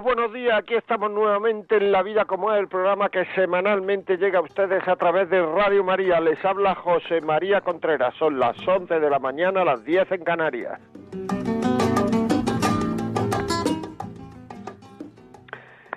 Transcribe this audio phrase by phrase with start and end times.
[0.00, 0.58] Amigos, buenos días.
[0.58, 4.86] Aquí estamos nuevamente en La Vida como es, el programa que semanalmente llega a ustedes
[4.88, 6.20] a través de Radio María.
[6.20, 8.14] Les habla José María Contreras.
[8.18, 10.80] Son las 11 de la mañana, las 10 en Canarias.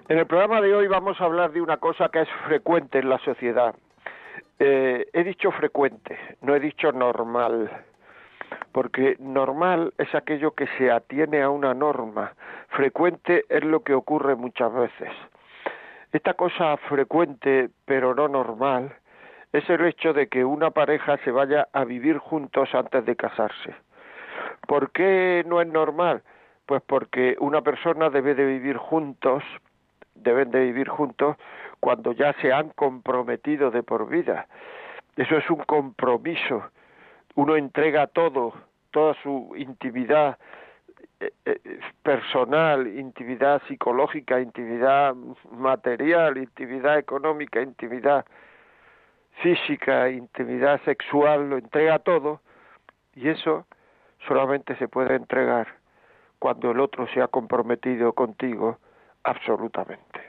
[0.10, 3.10] En el programa de hoy vamos a hablar de una cosa que es frecuente en
[3.10, 3.74] la sociedad.
[4.60, 7.70] Eh, he dicho frecuente, no he dicho normal
[8.72, 12.34] porque normal es aquello que se atiene a una norma,
[12.70, 15.10] frecuente es lo que ocurre muchas veces.
[16.12, 18.94] Esta cosa frecuente pero no normal
[19.52, 23.76] es el hecho de que una pareja se vaya a vivir juntos antes de casarse.
[24.67, 26.23] ¿Por qué no es normal?
[26.66, 29.44] Pues porque una persona debe de vivir juntos,
[30.16, 31.38] deben de vivir juntos
[31.80, 34.48] cuando ya se han comprometido de por vida.
[35.16, 36.64] Eso es un compromiso
[37.36, 38.53] uno entrega todo,
[38.92, 40.38] toda su intimidad
[41.20, 45.16] eh, eh, personal, intimidad psicológica, intimidad
[45.52, 48.26] material, intimidad económica, intimidad
[49.42, 52.42] física, intimidad sexual, lo entrega todo
[53.16, 53.66] y eso
[54.28, 55.67] solamente se puede entregar
[56.39, 58.78] cuando el otro se ha comprometido contigo
[59.23, 60.22] absolutamente.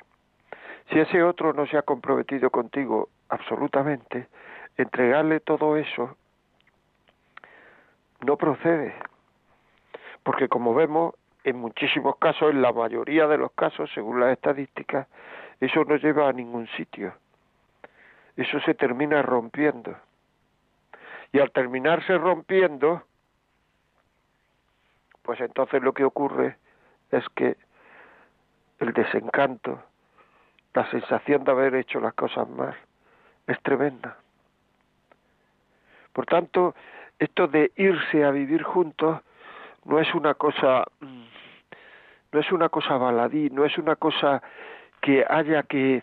[0.91, 4.28] Si ese otro no se ha comprometido contigo absolutamente,
[4.77, 6.16] entregarle todo eso
[8.25, 8.94] no procede.
[10.22, 15.06] Porque como vemos, en muchísimos casos, en la mayoría de los casos, según las estadísticas,
[15.60, 17.15] eso no lleva a ningún sitio.
[18.37, 19.94] Eso se termina rompiendo.
[21.32, 23.03] Y al terminarse rompiendo,
[25.22, 26.56] pues entonces lo que ocurre
[27.10, 27.56] es que
[28.78, 29.82] el desencanto,
[30.75, 32.77] la sensación de haber hecho las cosas mal,
[33.47, 34.16] es tremenda.
[36.12, 36.75] Por tanto,
[37.19, 39.20] esto de irse a vivir juntos
[39.84, 41.25] no es una cosa mm,
[42.32, 44.42] no es una cosa baladí, no es una cosa
[45.00, 46.03] que haya que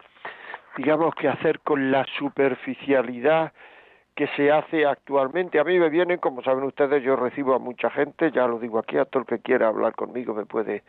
[0.77, 3.51] digamos que hacer con la superficialidad
[4.15, 5.59] que se hace actualmente.
[5.59, 8.79] A mí me vienen, como saben ustedes, yo recibo a mucha gente, ya lo digo
[8.79, 10.83] aquí, a todo el que quiera hablar conmigo me puede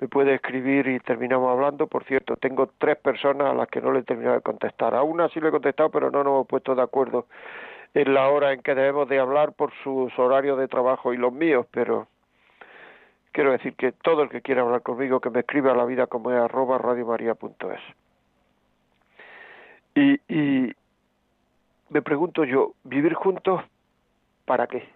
[0.00, 1.86] me puede escribir y terminamos hablando.
[1.86, 4.94] Por cierto, tengo tres personas a las que no le he terminado de contestar.
[4.94, 7.26] A una sí le he contestado, pero no nos hemos puesto de acuerdo
[7.94, 11.32] en la hora en que debemos de hablar por sus horarios de trabajo y los
[11.32, 12.08] míos, pero
[13.32, 16.06] quiero decir que todo el que quiera hablar conmigo que me escriba a la vida
[16.06, 16.80] como es arroba.
[19.94, 20.72] Y, y
[21.88, 23.62] me pregunto yo, ¿vivir juntos
[24.44, 24.88] para qué?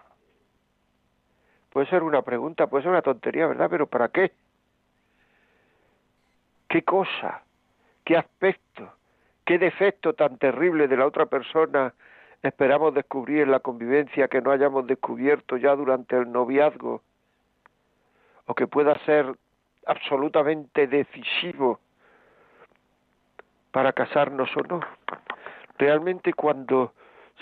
[1.71, 3.67] Puede ser una pregunta, puede ser una tontería, ¿verdad?
[3.69, 4.31] Pero ¿para qué?
[6.69, 7.43] ¿Qué cosa?
[8.05, 8.93] ¿Qué aspecto?
[9.43, 11.93] ¿Qué defecto tan terrible de la otra persona
[12.49, 17.01] esperamos descubrir en la convivencia que no hayamos descubierto ya durante el noviazgo
[18.45, 19.35] o que pueda ser
[19.85, 21.79] absolutamente decisivo
[23.71, 24.79] para casarnos o no.
[25.77, 26.93] Realmente cuando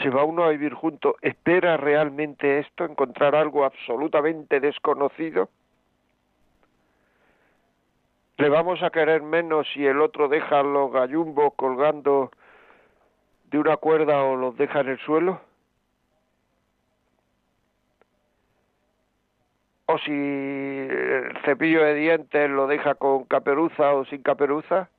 [0.01, 5.49] se va uno a vivir junto, ¿espera realmente esto, encontrar algo absolutamente desconocido?
[8.37, 12.31] ¿Le vamos a querer menos si el otro deja los gallumbos colgando
[13.53, 15.39] de una cuerda o los deja en el suelo?
[19.85, 24.89] ¿O si el cepillo de dientes lo deja con caperuza o sin caperuza?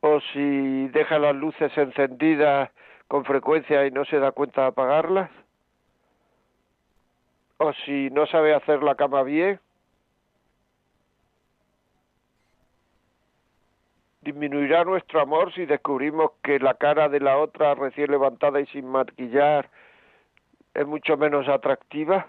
[0.00, 2.70] ¿O si deja las luces encendidas
[3.06, 5.30] con frecuencia y no se da cuenta de apagarlas?
[7.58, 9.60] ¿O si no sabe hacer la cama bien?
[14.26, 18.86] Disminuirá nuestro amor si descubrimos que la cara de la otra recién levantada y sin
[18.88, 19.70] maquillar
[20.74, 22.26] es mucho menos atractiva?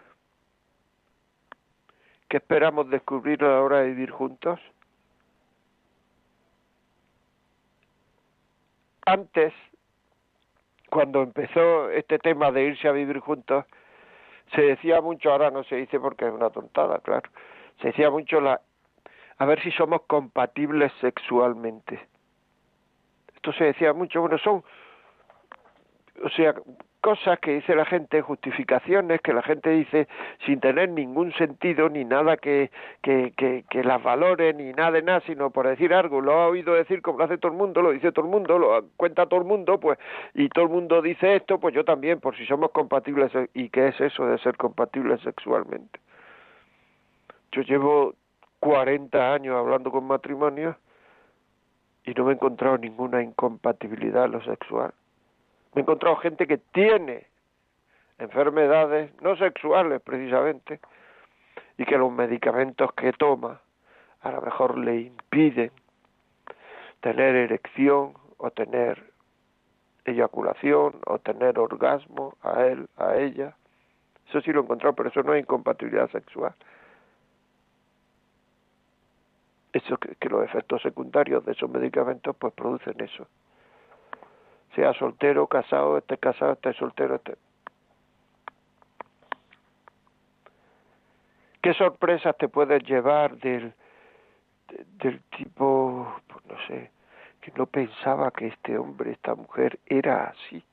[2.29, 4.59] ¿Qué esperamos descubrir a la hora de vivir juntos?
[9.05, 9.53] Antes,
[10.91, 13.65] cuando empezó este tema de irse a vivir juntos,
[14.53, 17.27] se decía mucho, ahora no se dice porque es una tontada, claro,
[17.81, 18.61] se decía mucho la
[19.37, 21.99] a ver si somos compatibles sexualmente.
[23.35, 24.63] Esto se decía mucho, bueno, son,
[26.23, 26.55] o sea,
[27.01, 30.07] cosas que dice la gente, justificaciones que la gente dice
[30.45, 35.21] sin tener ningún sentido ni nada que, que, que, las valore ni nada de nada,
[35.21, 37.91] sino por decir algo, lo ha oído decir como lo hace todo el mundo, lo
[37.91, 39.97] dice todo el mundo, lo cuenta todo el mundo, pues,
[40.33, 43.87] y todo el mundo dice esto, pues yo también, por si somos compatibles, ¿y qué
[43.87, 45.99] es eso de ser compatibles sexualmente?
[47.51, 48.15] Yo llevo
[48.59, 50.75] 40 años hablando con matrimonios
[52.03, 54.93] y no me he encontrado ninguna incompatibilidad en lo sexual.
[55.73, 57.27] Me he encontrado gente que tiene
[58.17, 60.79] enfermedades no sexuales precisamente
[61.77, 63.61] y que los medicamentos que toma
[64.21, 65.71] a lo mejor le impiden
[67.01, 69.11] tener erección o tener
[70.05, 73.55] eyaculación o tener orgasmo a él, a ella.
[74.29, 76.53] Eso sí lo he encontrado, pero eso no es incompatibilidad sexual.
[79.77, 83.27] Eso que, los efectos secundarios de esos medicamentos pues producen eso
[84.73, 87.35] sea soltero, casado, esté casado, esté soltero, esté...
[91.61, 93.73] ¿Qué sorpresas te puedes llevar del,
[94.99, 96.91] del tipo, pues no sé,
[97.41, 100.63] que no pensaba que este hombre, esta mujer era así?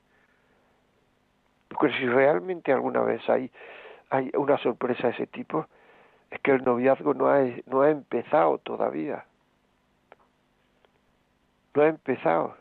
[1.68, 3.50] Porque si realmente alguna vez hay,
[4.10, 5.66] hay una sorpresa de ese tipo,
[6.34, 9.24] es que el noviazgo no ha, no ha empezado todavía.
[11.74, 12.56] No ha empezado.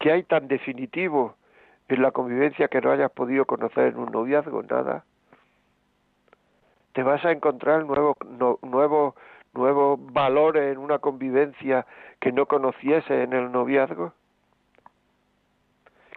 [0.00, 1.36] ¿Qué hay tan definitivo
[1.88, 4.62] en la convivencia que no hayas podido conocer en un noviazgo?
[4.64, 5.04] Nada.
[6.92, 8.16] Te vas a encontrar nuevos
[8.62, 9.14] nuevos
[9.54, 11.86] nuevos valores en una convivencia
[12.20, 14.12] que no conociese en el noviazgo.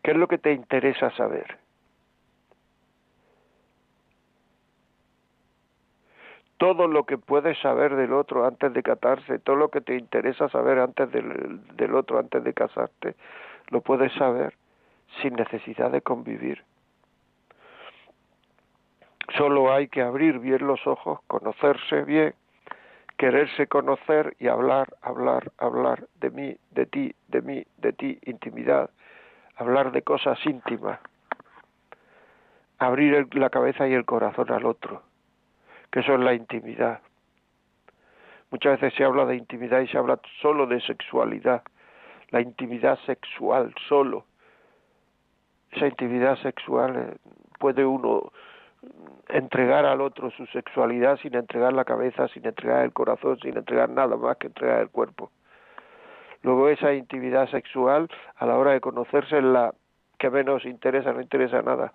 [0.03, 1.59] ¿Qué es lo que te interesa saber?
[6.59, 10.49] Todo lo que puedes saber del otro antes de casarse, todo lo que te interesa
[10.49, 13.15] saber antes del, otro, antes de casarte,
[13.69, 14.53] lo puedes saber
[15.21, 16.63] sin necesidad de convivir.
[19.37, 22.33] Solo hay que abrir bien los ojos, conocerse bien,
[23.17, 28.89] quererse conocer y hablar, hablar, hablar de mí, de ti, de mí, de ti, intimidad,
[29.55, 30.99] hablar de cosas íntimas,
[32.79, 35.03] abrir la cabeza y el corazón al otro,
[35.91, 37.01] que eso es la intimidad.
[38.51, 41.63] Muchas veces se habla de intimidad y se habla solo de sexualidad,
[42.29, 44.25] la intimidad sexual solo.
[45.71, 47.17] Esa intimidad sexual eh,
[47.59, 48.31] puede uno
[49.27, 53.89] entregar al otro su sexualidad sin entregar la cabeza, sin entregar el corazón, sin entregar
[53.89, 55.31] nada más que entregar el cuerpo.
[56.41, 59.73] Luego esa intimidad sexual, a la hora de conocerse, es la
[60.17, 61.93] que menos interesa, no interesa nada.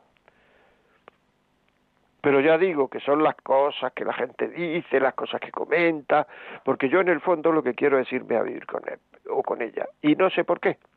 [2.24, 6.26] Pero ya digo que son las cosas que la gente dice, las cosas que comenta,
[6.64, 8.98] porque yo en el fondo lo que quiero es irme a vivir con él
[9.28, 9.86] o con ella.
[10.00, 10.78] Y no sé por qué.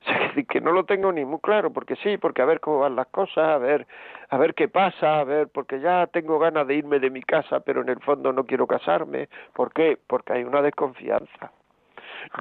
[0.00, 2.80] O sea, que no lo tengo ni muy claro, porque sí, porque a ver cómo
[2.80, 3.86] van las cosas, a ver,
[4.30, 7.60] a ver qué pasa, a ver, porque ya tengo ganas de irme de mi casa,
[7.60, 9.28] pero en el fondo no quiero casarme.
[9.52, 9.98] ¿Por qué?
[10.06, 11.52] Porque hay una desconfianza.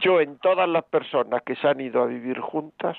[0.01, 2.97] Yo en todas las personas que se han ido a vivir juntas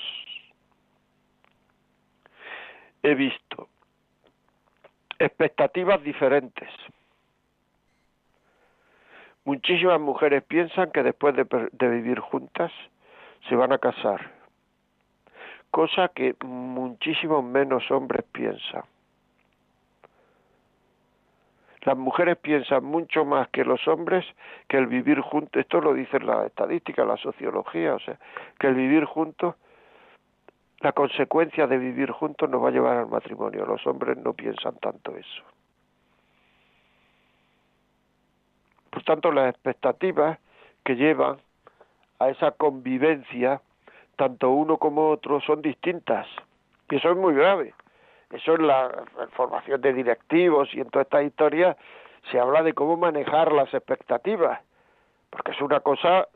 [3.03, 3.70] he visto
[5.21, 6.69] expectativas diferentes.
[9.45, 12.73] Muchísimas mujeres piensan que después de, de, vivir juntas
[13.49, 14.31] se van a casar,
[15.71, 18.83] cosa que muchísimos menos hombres piensan.
[21.83, 24.27] Las mujeres piensan mucho más que los hombres
[24.69, 28.19] que el vivir juntos, esto lo dice la estadística, la sociología, o sea,
[28.59, 29.55] que el vivir juntos
[30.81, 33.67] la consecuencia de vivir juntos nos va a llevar al matrimonio.
[33.67, 35.43] Los hombres no piensan tanto eso.
[38.91, 40.39] Por tanto, las expectativas
[40.85, 41.39] que llevan
[42.19, 43.61] a esa convivencia,
[44.17, 46.27] tanto uno como otro, son distintas.
[46.91, 47.75] Y eso es muy grave.
[48.31, 51.77] Eso en la formación de directivos y en todas estas historias
[52.31, 54.61] se habla de cómo manejar las expectativas,
[55.31, 56.29] porque es una cosa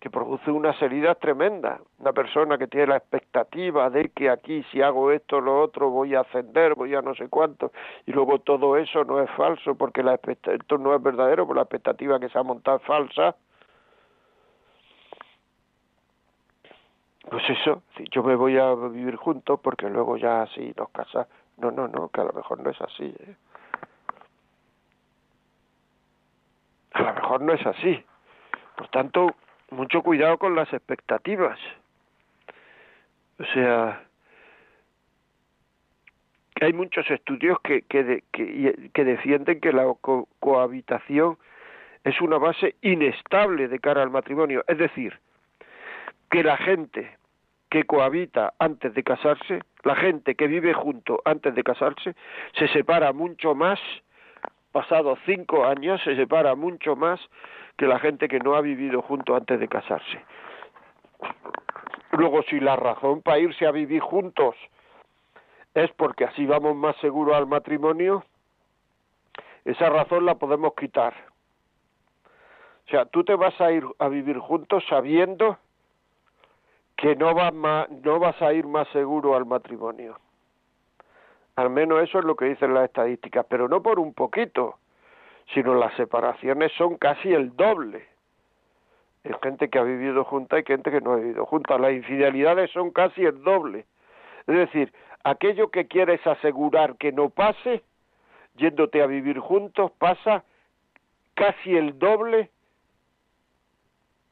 [0.00, 1.80] que produce unas heridas tremendas.
[1.98, 6.14] Una persona que tiene la expectativa de que aquí si hago esto lo otro voy
[6.14, 7.72] a ascender, voy a no sé cuánto,
[8.04, 11.62] y luego todo eso no es falso porque la esto no es verdadero, por la
[11.62, 13.36] expectativa que se ha montado es falsa.
[17.30, 21.28] Pues eso, si yo me voy a vivir juntos porque luego ya así nos casamos.
[21.56, 23.14] No, no, no, que a lo mejor no es así.
[23.18, 23.36] ¿eh?
[26.92, 28.04] A lo mejor no es así.
[28.76, 29.34] Por tanto,
[29.70, 31.58] mucho cuidado con las expectativas.
[33.38, 34.02] O sea,
[36.60, 39.92] hay muchos estudios que, que, que, defienden que la
[40.40, 41.36] cohabitación
[42.04, 44.64] es una base inestable de cara al matrimonio.
[44.66, 45.18] Es decir,
[46.30, 47.16] que la gente
[47.68, 52.14] que cohabita antes de casarse, la gente que vive junto antes de casarse,
[52.58, 53.78] se separa mucho más,
[54.72, 57.20] pasados cinco años, se separa mucho más
[57.76, 60.24] que la gente que no ha vivido junto antes de casarse.
[62.12, 64.54] Luego, si la razón para irse a vivir juntos
[65.74, 68.24] es porque así vamos más seguros al matrimonio,
[69.64, 71.14] esa razón la podemos quitar.
[72.86, 75.58] O sea, tú te vas a ir a vivir juntos sabiendo
[76.96, 80.18] que no vas, no vas a ir más seguro al matrimonio.
[81.56, 84.78] Al menos eso es lo que dicen las estadísticas, pero no por un poquito,
[85.54, 88.06] sino las separaciones son casi el doble.
[89.24, 91.78] Hay gente que ha vivido junta y gente que no ha vivido junta.
[91.78, 93.86] Las infidelidades son casi el doble.
[94.46, 94.92] Es decir,
[95.24, 97.82] aquello que quieres asegurar que no pase,
[98.56, 100.44] yéndote a vivir juntos, pasa
[101.34, 102.50] casi el doble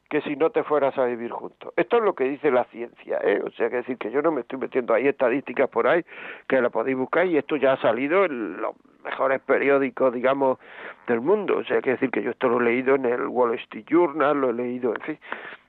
[0.09, 1.73] que si no te fueras a vivir juntos.
[1.77, 3.43] Esto es lo que dice la ciencia, ¿eh?
[3.45, 6.05] O sea, que decir que yo no me estoy metiendo ahí estadísticas por ahí,
[6.47, 10.59] que la podéis buscar y esto ya ha salido en los mejores periódicos, digamos,
[11.07, 11.59] del mundo.
[11.59, 14.41] O sea, que decir que yo esto lo he leído en el Wall Street Journal,
[14.41, 15.19] lo he leído, en fin,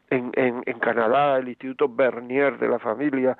[0.09, 3.37] en, en, en Canadá, el Instituto Bernier de la Familia,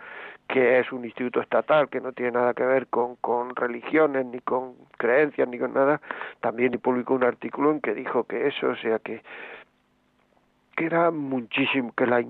[0.47, 4.39] que es un instituto estatal que no tiene nada que ver con, con religiones, ni
[4.39, 6.01] con creencias, ni con nada,
[6.41, 9.21] también publicó un artículo en que dijo que eso, o sea, que
[10.75, 12.23] que era muchísimo, que la,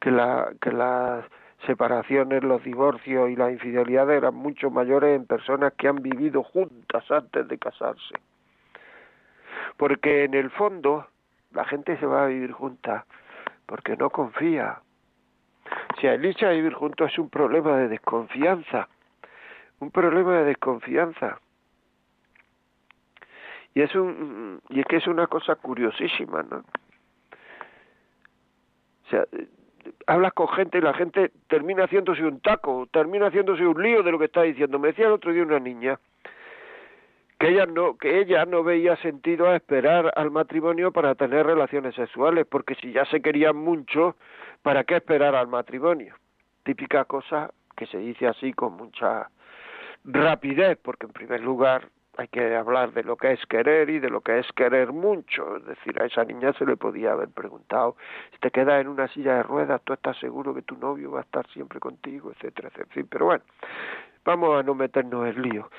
[0.00, 1.24] que la, que las
[1.66, 7.08] separaciones, los divorcios y las infidelidades eran mucho mayores en personas que han vivido juntas
[7.10, 8.14] antes de casarse.
[9.76, 11.06] Porque en el fondo
[11.52, 13.06] la gente se va a vivir junta
[13.66, 14.80] porque no confía.
[16.00, 18.88] Si el irse a vivir juntos es un problema de desconfianza,
[19.78, 21.40] un problema de desconfianza.
[23.74, 26.62] Y es un y es que es una cosa curiosísima, ¿no?
[29.12, 29.26] sea,
[30.06, 34.12] hablas con gente y la gente termina haciéndose un taco, termina haciéndose un lío de
[34.12, 34.78] lo que está diciendo.
[34.78, 35.98] Me decía el otro día una niña
[37.38, 41.94] que ella no que ella no veía sentido a esperar al matrimonio para tener relaciones
[41.94, 44.16] sexuales, porque si ya se querían mucho,
[44.62, 46.14] ¿para qué esperar al matrimonio?
[46.62, 49.28] Típica cosa que se dice así con mucha
[50.04, 54.10] rapidez, porque en primer lugar hay que hablar de lo que es querer y de
[54.10, 55.56] lo que es querer mucho.
[55.56, 57.96] Es decir, a esa niña se le podía haber preguntado,
[58.32, 61.20] si te quedas en una silla de ruedas, tú estás seguro que tu novio va
[61.20, 63.06] a estar siempre contigo, etcétera, etcétera.
[63.10, 63.44] Pero bueno,
[64.24, 65.70] vamos a no meternos en lío.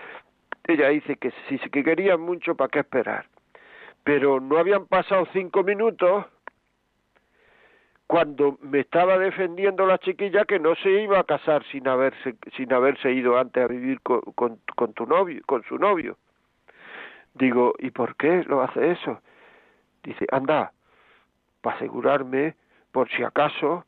[0.65, 3.25] Ella dice que si que querían mucho, ¿para qué esperar?
[4.03, 6.25] Pero no habían pasado cinco minutos
[8.13, 12.71] cuando me estaba defendiendo la chiquilla que no se iba a casar sin haberse sin
[12.71, 16.15] haberse ido antes a vivir con, con, con tu novio con su novio.
[17.33, 19.19] Digo y por qué lo hace eso
[20.03, 20.73] dice anda
[21.61, 22.53] para asegurarme
[22.91, 23.83] por si acaso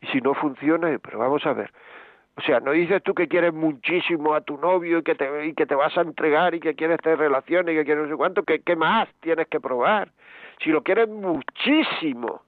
[0.00, 1.72] y si no funciona pero vamos a ver.
[2.36, 5.54] O sea, no dices tú que quieres muchísimo a tu novio y que te, y
[5.54, 8.16] que te vas a entregar y que quieres tener relaciones y que quieres no sé
[8.16, 10.12] cuánto, ¿qué, ¿qué más tienes que probar?
[10.62, 12.45] Si lo quieres muchísimo,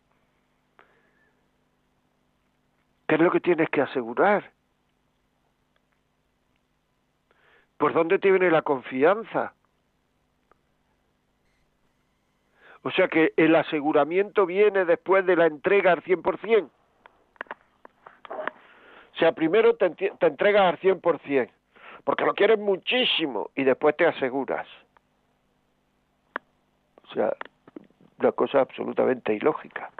[3.09, 4.53] ¿Qué es lo que tienes que asegurar?
[7.79, 9.55] ¿Por dónde te viene la confianza?
[12.83, 16.69] O sea que el aseguramiento viene después de la entrega al 100%.
[19.15, 21.51] O sea, primero te, te entregas al 100%,
[22.05, 24.67] porque lo quieres muchísimo y después te aseguras.
[27.05, 27.35] O sea,
[28.19, 29.91] una cosa absolutamente ilógica.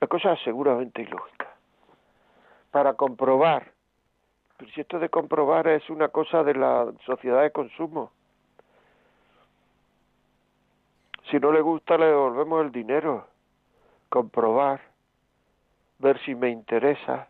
[0.00, 1.54] La cosa seguramente ilógica.
[2.70, 3.70] Para comprobar,
[4.56, 8.10] pero si esto de comprobar es una cosa de la sociedad de consumo.
[11.30, 13.26] Si no le gusta, le devolvemos el dinero.
[14.08, 14.80] Comprobar,
[15.98, 17.28] ver si me interesa,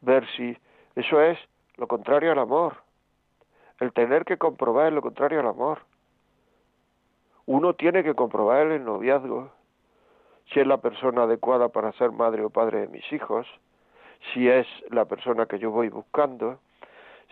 [0.00, 0.56] ver si...
[0.94, 1.38] Eso es
[1.76, 2.76] lo contrario al amor.
[3.78, 5.80] El tener que comprobar es lo contrario al amor.
[7.44, 9.52] Uno tiene que comprobar el noviazgo,
[10.52, 13.46] si es la persona adecuada para ser madre o padre de mis hijos,
[14.32, 16.58] si es la persona que yo voy buscando,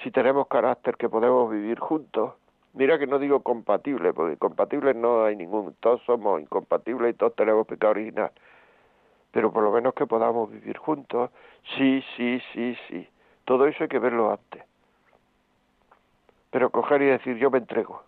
[0.02, 2.34] si tenemos carácter que podemos vivir juntos.
[2.72, 7.36] Mira que no digo compatible, porque compatibles no hay ningún, todos somos incompatibles y todos
[7.36, 8.32] tenemos pecado original.
[9.30, 11.30] Pero por lo menos que podamos vivir juntos,
[11.76, 13.08] sí, sí, sí, sí.
[13.44, 14.64] Todo eso hay que verlo antes.
[16.50, 18.02] Pero coger y decir yo me entrego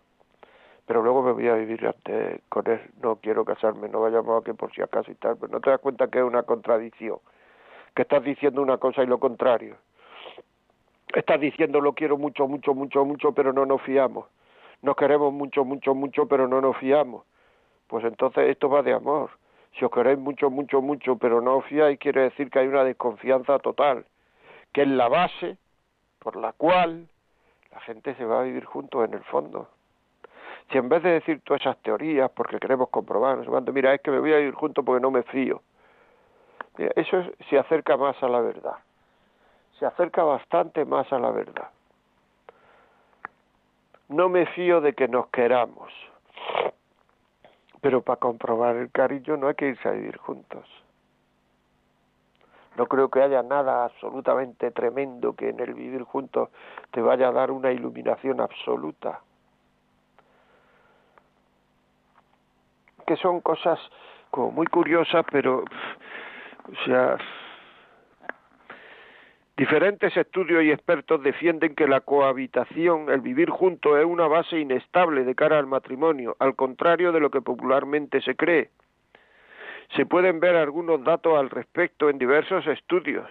[0.87, 4.45] pero luego me voy a vivir antes con él, no quiero casarme, no vayamos a
[4.45, 7.19] que por si acaso y tal, pero no te das cuenta que es una contradicción,
[7.95, 9.77] que estás diciendo una cosa y lo contrario.
[11.13, 14.27] Estás diciendo lo quiero mucho, mucho, mucho, mucho, pero no nos fiamos.
[14.83, 17.25] Nos queremos mucho, mucho, mucho, pero no nos fiamos.
[17.89, 19.31] Pues entonces esto va de amor.
[19.79, 22.85] Si os queréis mucho, mucho, mucho, pero no os fiáis, quiere decir que hay una
[22.85, 24.07] desconfianza total,
[24.73, 25.57] que es la base
[26.19, 27.09] por la cual
[27.73, 29.69] la gente se va a vivir juntos en el fondo.
[30.71, 34.01] Si en vez de decir todas esas teorías, porque queremos comprobar, no sé mira, es
[34.01, 35.63] que me voy a vivir juntos porque no me fío.
[36.77, 38.77] eso se acerca más a la verdad.
[39.79, 41.71] Se acerca bastante más a la verdad.
[44.09, 45.93] No me fío de que nos queramos.
[47.81, 50.65] Pero para comprobar el cariño no hay que irse a vivir juntos.
[52.77, 56.51] No creo que haya nada absolutamente tremendo que en el vivir juntos
[56.91, 59.21] te vaya a dar una iluminación absoluta.
[63.07, 63.79] Que son cosas
[64.31, 67.17] como muy curiosas, pero, o sea,
[69.57, 75.25] Diferentes estudios y expertos defienden que la cohabitación, el vivir juntos, es una base inestable
[75.25, 78.69] de cara al matrimonio, al contrario de lo que popularmente se cree.
[79.95, 83.27] Se pueden ver algunos datos al respecto en diversos estudios.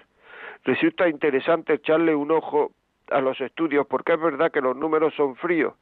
[0.64, 2.72] Resulta interesante echarle un ojo
[3.12, 5.76] a los estudios porque es verdad que los números son fríos,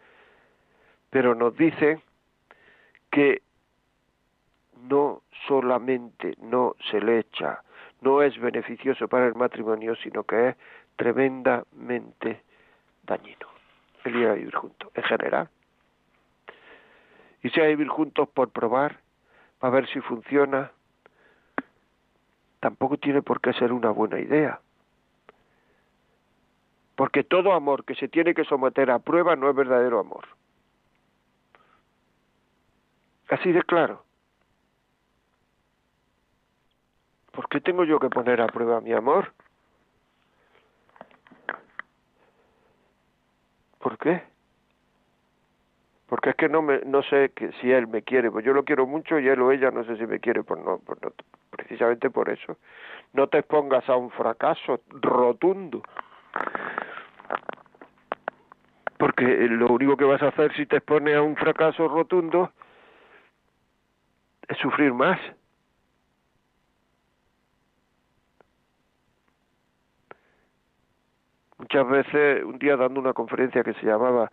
[1.10, 2.02] pero nos dice
[3.10, 3.42] que
[4.84, 7.64] no solamente no se le echa
[8.04, 10.56] no es beneficioso para el matrimonio, sino que es
[10.96, 12.44] tremendamente
[13.04, 13.48] dañino
[14.04, 15.50] el ir a vivir juntos, en general.
[17.42, 19.00] Y a vivir juntos por probar,
[19.60, 20.72] para ver si funciona,
[22.60, 24.60] tampoco tiene por qué ser una buena idea.
[26.96, 30.28] Porque todo amor que se tiene que someter a prueba no es verdadero amor.
[33.30, 34.04] Así de claro.
[37.34, 39.34] ¿Por qué tengo yo que poner a prueba mi amor?
[43.80, 44.24] ¿Por qué?
[46.08, 48.64] Porque es que no me, no sé que si él me quiere, pues yo lo
[48.64, 51.12] quiero mucho y él o ella no sé si me quiere, pues no, pues no
[51.50, 52.58] precisamente por eso.
[53.14, 55.82] No te expongas a un fracaso rotundo.
[59.00, 62.52] Porque lo único que vas a hacer si te expones a un fracaso rotundo
[64.48, 65.20] es sufrir más.
[71.64, 74.30] Muchas veces un día dando una conferencia que se llamaba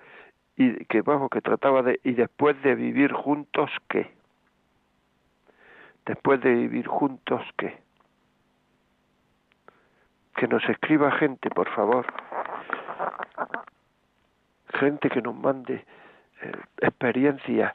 [0.57, 4.11] y que vamos que trataba de y después de vivir juntos qué
[6.07, 7.79] después de vivir juntos qué
[10.35, 12.07] que nos escriba gente por favor.
[14.79, 15.85] Gente que nos mande
[16.43, 17.75] eh, experiencias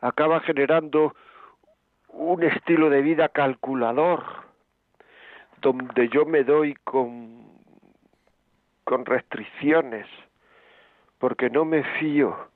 [0.00, 1.14] acaba generando
[2.08, 4.24] un estilo de vida calculador
[5.60, 7.48] donde yo me doy con
[8.84, 10.06] con restricciones
[11.18, 12.48] porque no me fío.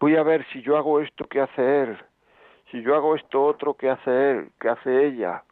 [0.00, 1.98] Voy a ver si yo hago esto que hace él
[2.70, 5.44] si yo hago esto otro que hace él que hace ella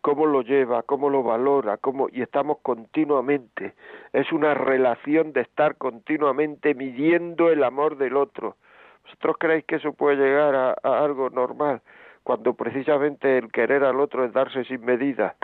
[0.00, 3.74] cómo lo lleva, cómo lo valora, cómo y estamos continuamente.
[4.12, 8.56] Es una relación de estar continuamente midiendo el amor del otro.
[9.04, 11.82] ¿Vosotros creéis que eso puede llegar a, algo normal?
[12.22, 15.36] Cuando precisamente el querer al otro es darse sin medida.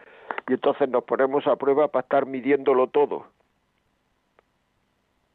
[0.48, 3.26] Y entonces nos ponemos a prueba para estar midiéndolo todo.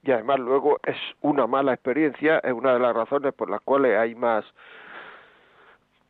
[0.04, 3.98] Y además luego es una mala experiencia, es una de las razones por las cuales
[3.98, 4.46] hay más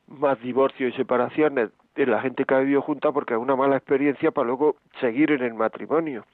[0.08, 3.77] más divorcios y separaciones de la gente que ha vivido junta porque es una mala
[3.77, 6.25] experiencia para luego seguir en el matrimonio,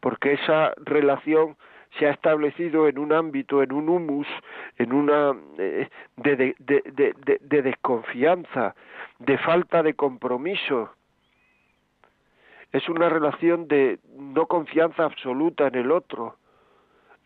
[0.00, 1.56] porque esa relación
[1.98, 4.26] se ha establecido en un ámbito, en un humus,
[4.78, 8.74] en una eh, de, de, de, de, desconfianza,
[9.18, 10.90] de falta de compromiso,
[12.72, 16.36] es una relación de no confianza absoluta en el otro,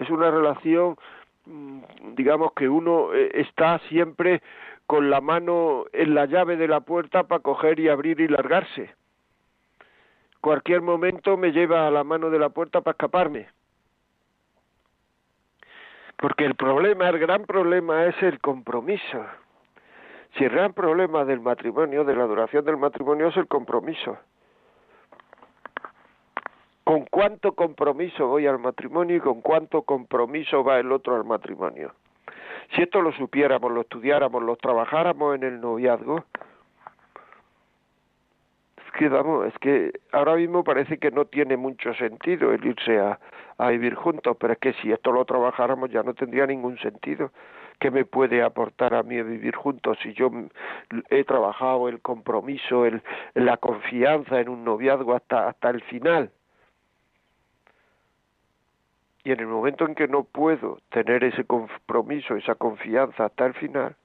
[0.01, 0.96] es una relación,
[1.44, 1.81] mm,
[2.16, 4.42] digamos que uno eh, está siempre
[4.87, 8.94] con la mano en la llave de la puerta para coger y abrir y largarse.
[10.40, 13.49] Cualquier momento me lleva a la mano de la puerta para escaparme.
[16.16, 19.27] Porque el problema, el gran problema es el compromiso.
[20.37, 24.18] Si el gran problema del matrimonio, de la duración del matrimonio, es el compromiso.
[26.85, 31.92] ¿Con cuánto compromiso voy al matrimonio y con cuánto compromiso va el otro al matrimonio?
[32.74, 36.24] Si esto lo supiéramos, lo estudiáramos, lo trabajáramos en el noviazgo,
[38.76, 43.18] es que es que ahora mismo parece que no tiene mucho sentido el irse a,
[43.59, 47.31] a vivir juntos, pero es que si esto lo trabajáramos ya no tendría ningún sentido.
[47.79, 50.31] ¿Qué me puede aportar a mí vivir juntos si yo
[51.11, 53.02] he trabajado el compromiso, el,
[53.35, 56.31] la confianza en un noviazgo hasta, hasta el final?
[59.26, 63.54] Y en el momento en que no puedo tener ese compromiso, esa confianza hasta el
[63.54, 63.96] final,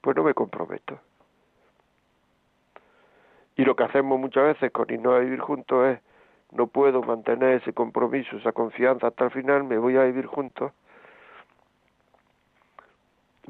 [0.00, 0.98] pues no me comprometo.
[3.54, 6.00] Y lo que hacemos muchas veces con irnos a vivir juntos es,
[6.50, 10.72] no puedo mantener ese compromiso, esa confianza hasta el final, me voy a vivir juntos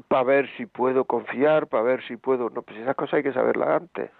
[0.07, 2.51] para ver si puedo confiar, para ver si puedo...
[2.51, 4.11] No, pues esas cosas hay que saberlas antes.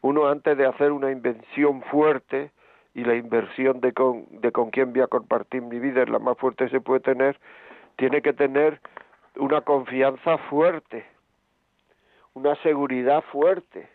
[0.00, 2.50] Uno antes de hacer una invención fuerte,
[2.98, 6.18] y la inversión de con, de con quién voy a compartir mi vida es la
[6.18, 7.38] más fuerte que se puede tener,
[7.94, 8.80] tiene que tener
[9.36, 11.06] una confianza fuerte,
[12.34, 13.88] una seguridad fuerte.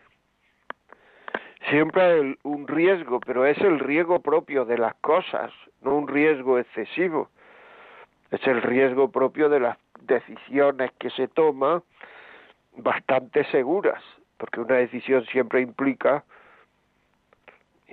[1.68, 6.58] Siempre hay un riesgo, pero es el riesgo propio de las cosas, no un riesgo
[6.58, 7.28] excesivo.
[8.30, 11.82] Es el riesgo propio de las decisiones que se toman
[12.78, 14.02] bastante seguras,
[14.38, 16.24] porque una decisión siempre implica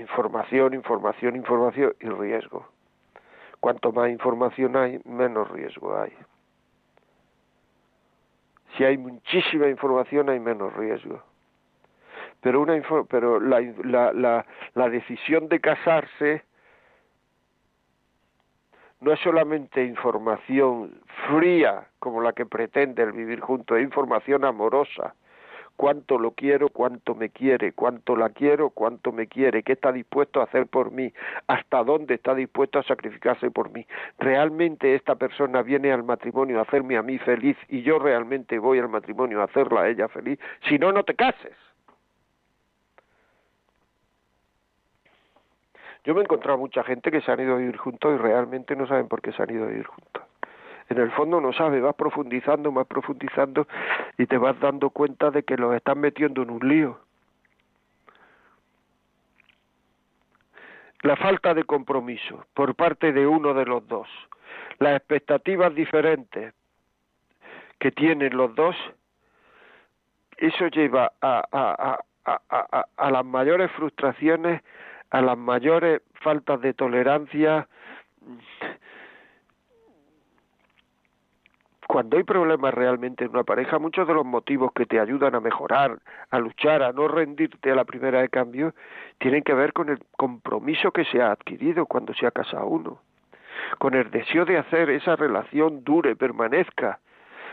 [0.01, 2.67] información, información, información y riesgo.
[3.59, 6.11] Cuanto más información hay, menos riesgo hay.
[8.75, 11.21] Si hay muchísima información, hay menos riesgo.
[12.41, 16.43] Pero, una pero la, la, la, la decisión de casarse
[18.99, 25.13] no es solamente información fría como la que pretende el vivir junto, es información amorosa
[25.75, 30.41] cuánto lo quiero, cuánto me quiere, cuánto la quiero, cuánto me quiere, qué está dispuesto
[30.41, 31.13] a hacer por mí,
[31.47, 33.85] hasta dónde está dispuesto a sacrificarse por mí.
[34.19, 38.79] Realmente esta persona viene al matrimonio a hacerme a mí feliz y yo realmente voy
[38.79, 40.39] al matrimonio a hacerla a ella feliz.
[40.67, 41.55] Si no, no te cases.
[46.03, 48.75] Yo me he encontrado mucha gente que se han ido a vivir juntos y realmente
[48.75, 50.30] no saben por qué se han ido a vivir juntos
[50.91, 53.65] en el fondo no sabes, vas profundizando, vas profundizando
[54.17, 56.99] y te vas dando cuenta de que los estás metiendo en un lío.
[61.01, 64.07] La falta de compromiso por parte de uno de los dos,
[64.79, 66.53] las expectativas diferentes
[67.79, 68.75] que tienen los dos,
[70.37, 74.61] eso lleva a, a, las mayores frustraciones,
[75.09, 77.67] a las mayores faltas de tolerancia,
[81.91, 85.41] cuando hay problemas realmente en una pareja, muchos de los motivos que te ayudan a
[85.41, 85.99] mejorar,
[86.29, 88.73] a luchar, a no rendirte a la primera de cambio,
[89.17, 93.01] tienen que ver con el compromiso que se ha adquirido cuando se ha casado uno,
[93.77, 96.99] con el deseo de hacer esa relación dure, permanezca.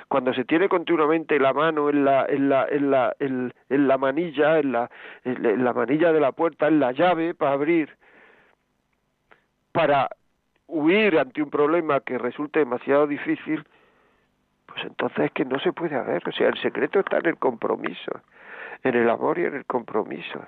[0.06, 4.60] Cuando se tiene continuamente la mano en la, en la, en la, en, la manilla,
[4.60, 4.88] en la,
[5.24, 7.90] en la manilla de la puerta, en la llave para abrir,
[9.72, 10.10] para
[10.68, 13.64] huir ante un problema que resulte demasiado difícil,
[14.68, 16.22] pues entonces es que no se puede haber.
[16.28, 18.20] O sea, el secreto está en el compromiso,
[18.84, 20.40] en el amor y en el compromiso.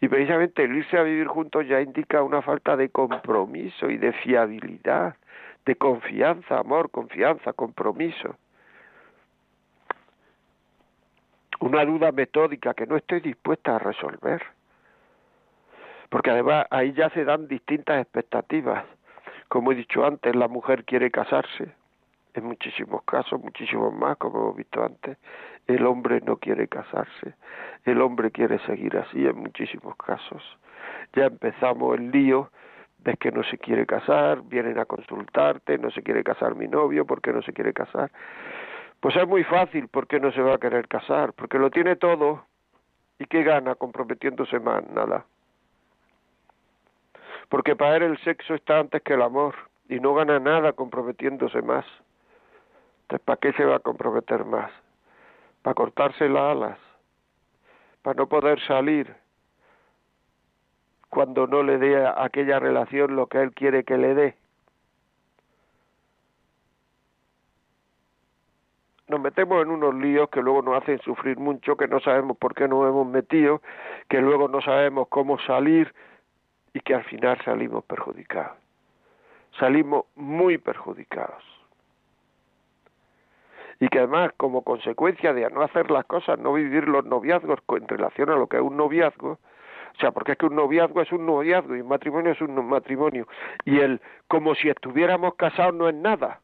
[0.00, 4.12] Y precisamente el irse a vivir juntos ya indica una falta de compromiso y de
[4.12, 5.16] fiabilidad,
[5.66, 8.36] de confianza, amor, confianza, compromiso.
[11.60, 14.42] Una duda metódica que no estoy dispuesta a resolver.
[16.08, 18.84] Porque además ahí ya se dan distintas expectativas.
[19.48, 21.74] Como he dicho antes, la mujer quiere casarse,
[22.38, 25.18] en muchísimos casos, muchísimos más, como hemos visto antes,
[25.66, 27.34] el hombre no quiere casarse,
[27.84, 30.42] el hombre quiere seguir así en muchísimos casos.
[31.14, 32.50] Ya empezamos el lío
[33.00, 37.06] ves que no se quiere casar, vienen a consultarte, no se quiere casar mi novio,
[37.06, 38.10] ¿por qué no se quiere casar?
[39.00, 41.32] Pues es muy fácil, ¿por qué no se va a querer casar?
[41.32, 42.44] Porque lo tiene todo
[43.18, 44.88] y ¿qué gana comprometiéndose más?
[44.90, 45.24] Nada.
[47.48, 49.54] Porque para él el sexo está antes que el amor
[49.88, 51.86] y no gana nada comprometiéndose más.
[53.08, 54.70] Entonces, ¿para qué se va a comprometer más?
[55.62, 56.78] ¿Para cortarse las alas?
[58.02, 59.14] para no poder salir
[61.10, 64.34] cuando no le dé a aquella relación lo que él quiere que le dé.
[69.08, 72.54] Nos metemos en unos líos que luego nos hacen sufrir mucho, que no sabemos por
[72.54, 73.62] qué nos hemos metido,
[74.08, 75.94] que luego no sabemos cómo salir
[76.74, 78.58] y que al final salimos perjudicados.
[79.58, 81.47] Salimos muy perjudicados.
[83.80, 87.86] Y que además, como consecuencia de no hacer las cosas, no vivir los noviazgos en
[87.86, 89.38] relación a lo que es un noviazgo,
[89.98, 92.54] o sea, porque es que un noviazgo es un noviazgo y un matrimonio es un
[92.68, 93.26] matrimonio.
[93.64, 96.40] Y el como si estuviéramos casados no es nada.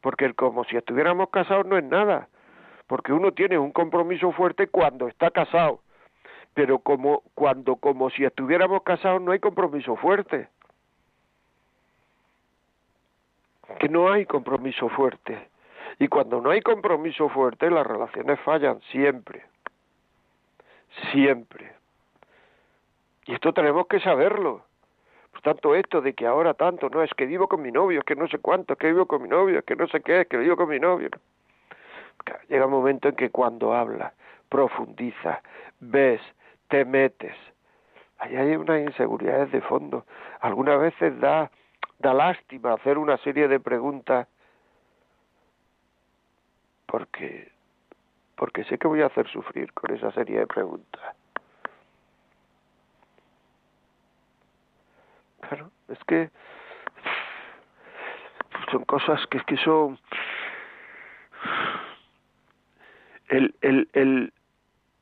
[0.00, 2.28] Porque el como si estuviéramos casados no es nada.
[2.86, 5.80] Porque uno tiene un compromiso fuerte cuando está casado.
[6.54, 10.48] Pero como cuando como si estuviéramos casados no hay compromiso fuerte.
[13.80, 15.48] Que no hay compromiso fuerte.
[15.98, 19.44] Y cuando no hay compromiso fuerte, las relaciones fallan siempre.
[21.12, 21.72] Siempre.
[23.26, 24.64] Y esto tenemos que saberlo.
[25.32, 28.04] Por tanto, esto de que ahora tanto, no, es que vivo con mi novio, es
[28.04, 30.22] que no sé cuánto, es que vivo con mi novio, es que no sé qué,
[30.22, 31.10] es que vivo con mi novio.
[32.48, 34.12] Llega un momento en que cuando hablas,
[34.48, 35.42] profundiza,
[35.80, 36.20] ves,
[36.68, 37.34] te metes,
[38.18, 40.04] ahí hay unas inseguridades de fondo.
[40.40, 41.50] Algunas veces da,
[41.98, 44.28] da lástima hacer una serie de preguntas
[46.86, 47.50] porque,
[48.36, 51.16] porque sé que voy a hacer sufrir con esa serie de preguntas.
[55.40, 56.30] Claro, es que
[58.70, 59.98] son cosas que que son
[63.28, 64.32] el, el, el,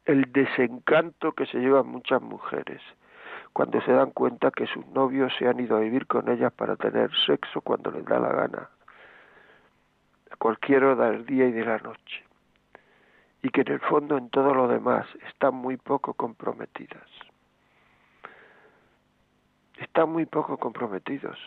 [0.06, 2.80] el desencanto que se llevan muchas mujeres
[3.52, 6.76] cuando se dan cuenta que sus novios se han ido a vivir con ellas para
[6.76, 8.70] tener sexo cuando les da la gana,
[10.42, 12.24] cualquier hora del día y de la noche,
[13.42, 17.08] y que en el fondo en todo lo demás están muy poco comprometidas
[19.82, 21.38] están muy poco comprometidos.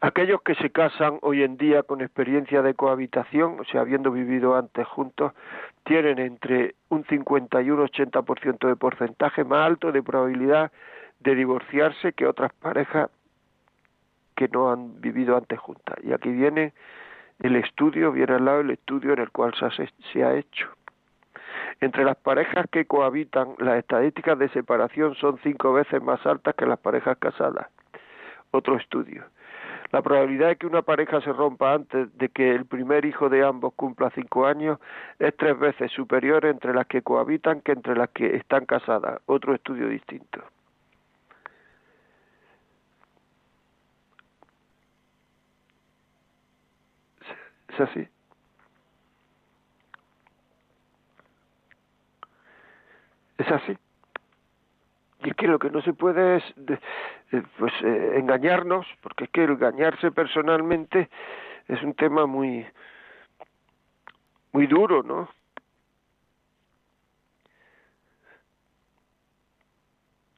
[0.00, 4.56] Aquellos que se casan hoy en día con experiencia de cohabitación, o sea, habiendo vivido
[4.56, 5.32] antes juntos,
[5.84, 10.72] tienen entre un 50 y un 80% de porcentaje más alto de probabilidad
[11.22, 13.10] de divorciarse que otras parejas
[14.34, 15.96] que no han vivido antes juntas.
[16.02, 16.72] Y aquí viene
[17.40, 19.52] el estudio, viene al lado el estudio en el cual
[20.12, 20.68] se ha hecho.
[21.80, 26.66] Entre las parejas que cohabitan, las estadísticas de separación son cinco veces más altas que
[26.66, 27.66] las parejas casadas.
[28.52, 29.24] Otro estudio.
[29.90, 33.44] La probabilidad de que una pareja se rompa antes de que el primer hijo de
[33.44, 34.78] ambos cumpla cinco años
[35.18, 39.20] es tres veces superior entre las que cohabitan que entre las que están casadas.
[39.26, 40.42] Otro estudio distinto.
[47.72, 48.08] Es así.
[53.38, 53.78] Es así.
[55.24, 56.44] Y es que lo que no se puede es
[57.32, 61.08] eh, pues eh, engañarnos, porque es que engañarse personalmente
[61.68, 62.66] es un tema muy
[64.52, 65.30] muy duro, ¿no?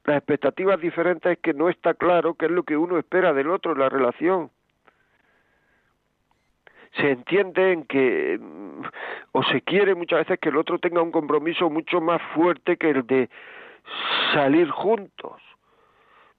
[0.05, 3.49] Las expectativas diferentes es que no está claro qué es lo que uno espera del
[3.49, 4.51] otro en la relación
[6.97, 8.81] se entiende en que mm,
[9.33, 12.89] o se quiere muchas veces que el otro tenga un compromiso mucho más fuerte que
[12.89, 13.29] el de
[14.33, 15.41] salir juntos,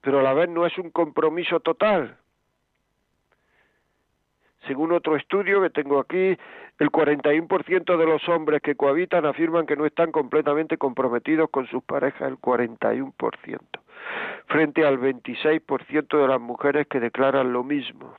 [0.00, 2.16] pero a la vez no es un compromiso total.
[4.66, 6.36] Según otro estudio que tengo aquí,
[6.78, 11.84] el 41% de los hombres que cohabitan afirman que no están completamente comprometidos con sus
[11.84, 13.12] parejas, el 41%,
[14.46, 18.14] frente al 26% de las mujeres que declaran lo mismo.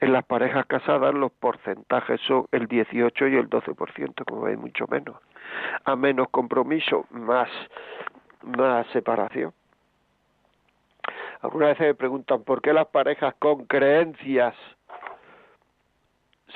[0.00, 4.86] En las parejas casadas los porcentajes son el 18 y el 12%, como veis, mucho
[4.88, 5.16] menos.
[5.84, 7.48] A menos compromiso, más,
[8.42, 9.52] más separación.
[11.40, 14.54] Algunas veces me preguntan por qué las parejas con creencias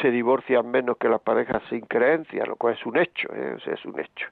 [0.00, 3.57] se divorcian menos que las parejas sin creencias, lo cual es un hecho, ¿eh?
[3.64, 4.26] es un hecho.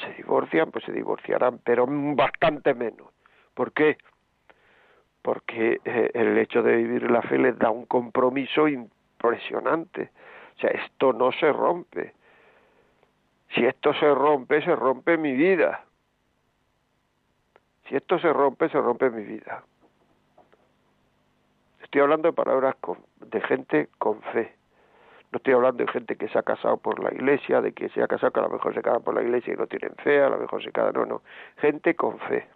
[0.00, 3.08] Se divorcian, pues se divorciarán, pero bastante menos.
[3.54, 3.96] ¿Por qué?
[5.26, 10.12] Porque eh, el hecho de vivir la fe les da un compromiso impresionante.
[10.54, 12.14] O sea, esto no se rompe.
[13.52, 15.84] Si esto se rompe, se rompe mi vida.
[17.88, 19.64] Si esto se rompe, se rompe mi vida.
[21.82, 22.76] Estoy hablando de palabras
[23.18, 24.54] de gente con fe.
[25.32, 28.00] No estoy hablando de gente que se ha casado por la iglesia, de que se
[28.00, 30.22] ha casado que a lo mejor se casa por la iglesia y no tienen fe,
[30.22, 31.22] a lo mejor se casa, no, no.
[31.56, 32.46] Gente con fe.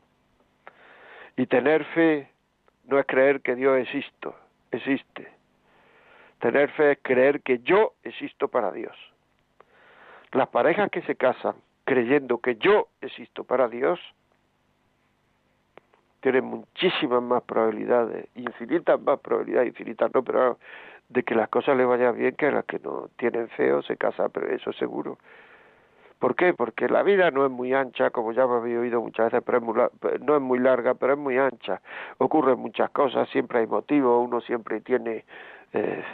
[1.37, 2.30] Y tener fe
[2.91, 4.29] no es creer que Dios existe,
[4.73, 5.29] existe.
[6.41, 8.97] Tener fe es creer que yo existo para Dios.
[10.33, 13.99] Las parejas que se casan creyendo que yo existo para Dios,
[16.21, 20.59] tienen muchísimas más probabilidades, infinitas más probabilidades, infinitas no, pero
[21.09, 23.97] de que las cosas le vayan bien que las que no tienen fe o se
[23.97, 25.19] casan, pero eso seguro.
[26.21, 26.53] ¿Por qué?
[26.53, 29.59] Porque la vida no es muy ancha, como ya me había oído muchas veces, pero
[29.59, 31.81] es no es muy larga, pero es muy ancha.
[32.19, 35.25] Ocurren muchas cosas, siempre hay motivos, uno siempre tiene
[35.73, 36.05] eh,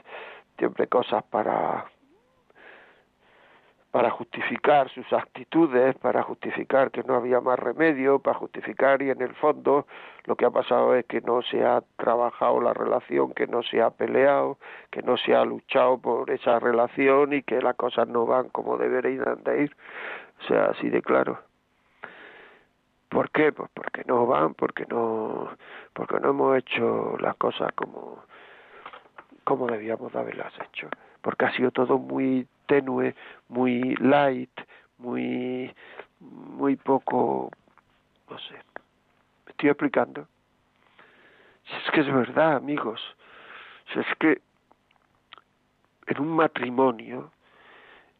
[0.59, 1.87] siempre cosas para
[3.91, 9.23] para justificar sus actitudes, para justificar que no había más remedio, para justificar y en
[9.23, 9.87] el fondo
[10.25, 13.81] lo que ha pasado es que no se ha trabajado la relación, que no se
[13.81, 14.59] ha peleado,
[14.91, 18.77] que no se ha luchado por esa relación y que las cosas no van como
[18.77, 19.77] deberían de ir,
[20.41, 21.39] o sea, así de claro.
[23.09, 23.53] ¿Por qué?
[23.53, 25.49] Pues porque no van, porque no,
[25.95, 28.19] porque no hemos hecho las cosas como,
[29.45, 30.89] como debíamos de haberlas hecho,
[31.23, 33.15] porque ha sido todo muy tenue,
[33.49, 34.51] muy light,
[34.99, 35.75] muy,
[36.21, 37.51] muy poco,
[38.29, 38.55] no sé,
[39.45, 40.27] me estoy explicando.
[41.65, 43.01] Si es que es verdad, amigos,
[43.93, 44.41] si es que
[46.07, 47.31] en un matrimonio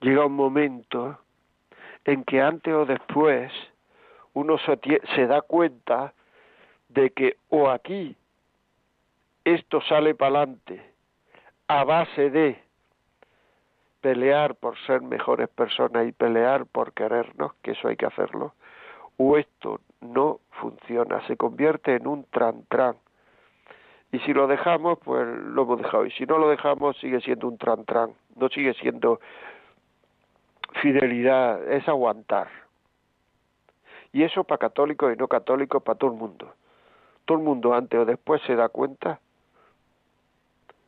[0.01, 1.19] llega un momento
[2.05, 3.53] en que antes o después
[4.35, 6.13] uno se, da cuenta
[6.89, 8.17] de que o aquí
[9.45, 10.93] esto sale para adelante
[11.69, 12.63] a base de
[14.07, 18.55] pelear por ser mejores personas y pelear por querernos, que eso hay que hacerlo,
[19.17, 22.95] o esto no funciona, se convierte en un tran-tran.
[24.13, 26.07] Y si lo dejamos, pues lo hemos dejado.
[26.07, 28.13] Y si no lo dejamos, sigue siendo un tran-tran.
[28.37, 29.19] No sigue siendo
[30.81, 32.47] fidelidad, es aguantar.
[34.13, 36.55] Y eso para católicos y no católicos, para todo el mundo.
[37.25, 39.19] Todo el mundo antes o después se da cuenta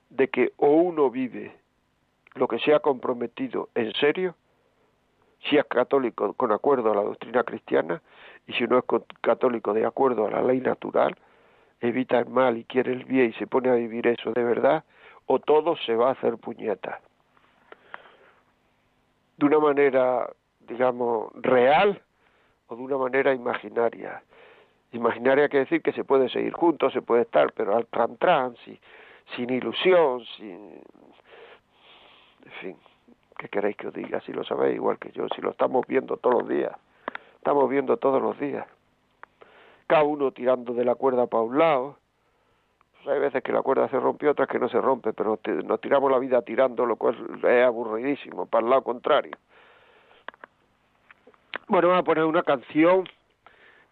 [0.08, 1.58] de que o uno vive
[2.38, 4.34] lo que se ha comprometido en serio,
[5.48, 8.00] si es católico con acuerdo a la doctrina cristiana
[8.46, 8.84] y si no es
[9.20, 11.16] católico de acuerdo a la ley natural,
[11.80, 14.84] evita el mal y quiere el bien y se pone a vivir eso de verdad,
[15.26, 17.00] o todo se va a hacer puñeta.
[19.36, 20.28] De una manera,
[20.60, 22.00] digamos, real
[22.68, 24.22] o de una manera imaginaria.
[24.92, 28.56] Imaginaria quiere decir que se puede seguir juntos, se puede estar, pero al tran tran,
[29.36, 30.80] sin ilusión, sin,
[32.48, 32.76] en fin,
[33.36, 34.20] ¿qué queréis que os diga?
[34.22, 36.72] Si lo sabéis igual que yo, si lo estamos viendo todos los días,
[37.36, 38.66] estamos viendo todos los días.
[39.86, 41.98] Cada uno tirando de la cuerda para un lado.
[42.92, 45.80] Pues hay veces que la cuerda se rompe, otras que no se rompe, pero nos
[45.80, 49.36] tiramos la vida tirando, lo cual es aburridísimo, para el lado contrario.
[51.68, 53.08] Bueno, vamos a poner una canción,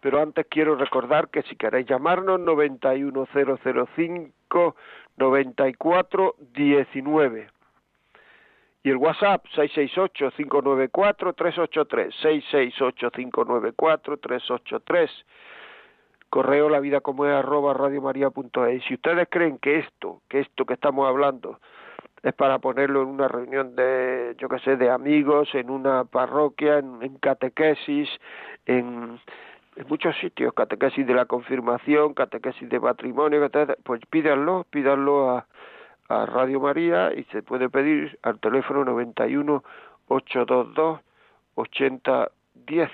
[0.01, 4.77] pero antes quiero recordar que si queréis llamarnos, 91005
[5.19, 7.56] 9419
[8.87, 12.13] y el WhatsApp 668-594-383,
[12.79, 15.11] 668-594-383.
[16.31, 18.85] Correo la vida como es arroba radiomaria.es.
[18.85, 21.59] Si ustedes creen que esto, que esto que estamos hablando
[22.23, 26.79] es para ponerlo en una reunión de, yo qué sé, de amigos, en una parroquia,
[26.79, 28.09] en, catequesis,
[28.67, 29.19] en,
[29.75, 33.51] en muchos sitios, catequesis de la confirmación, catequesis de matrimonio,
[33.83, 35.45] pues pídanlo, pídanlo a
[36.09, 39.63] a Radio María y se puede pedir al teléfono 91
[40.09, 41.01] 822
[41.55, 42.91] 8010.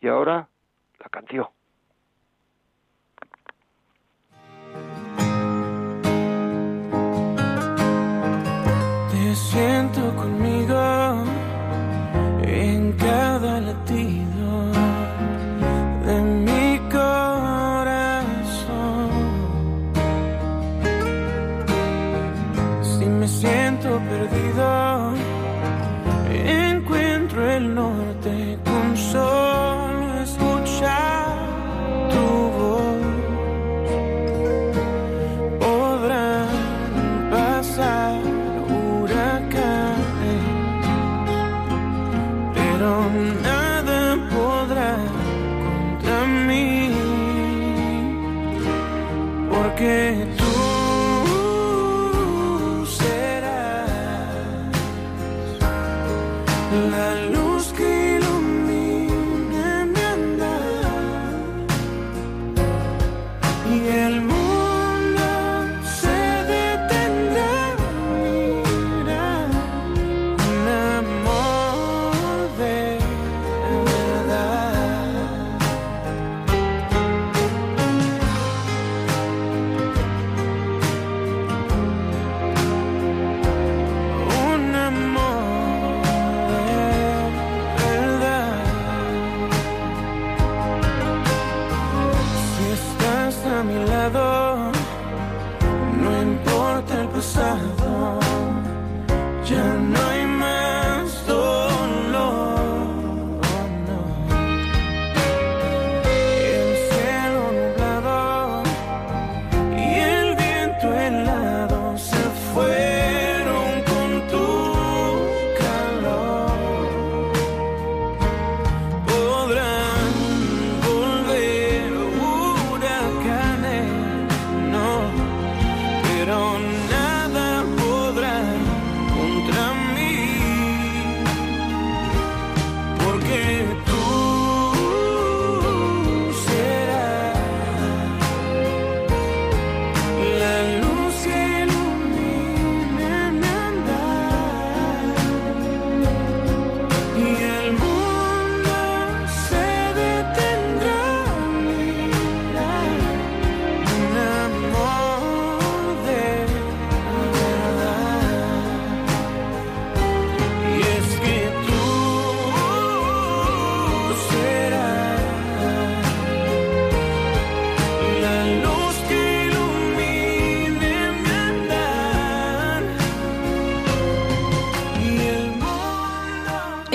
[0.00, 0.48] Y ahora
[1.00, 1.46] la canción.
[9.10, 10.55] Te siento conmigo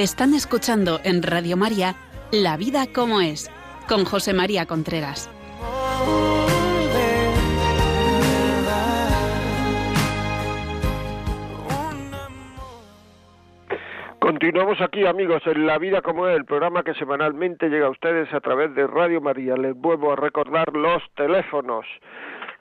[0.01, 1.93] Están escuchando en Radio María
[2.31, 3.51] La vida como es,
[3.87, 5.29] con José María Contreras.
[14.17, 18.33] Continuamos aquí, amigos, en La Vida como es, el programa que semanalmente llega a ustedes
[18.33, 19.55] a través de Radio María.
[19.55, 21.85] Les vuelvo a recordar los teléfonos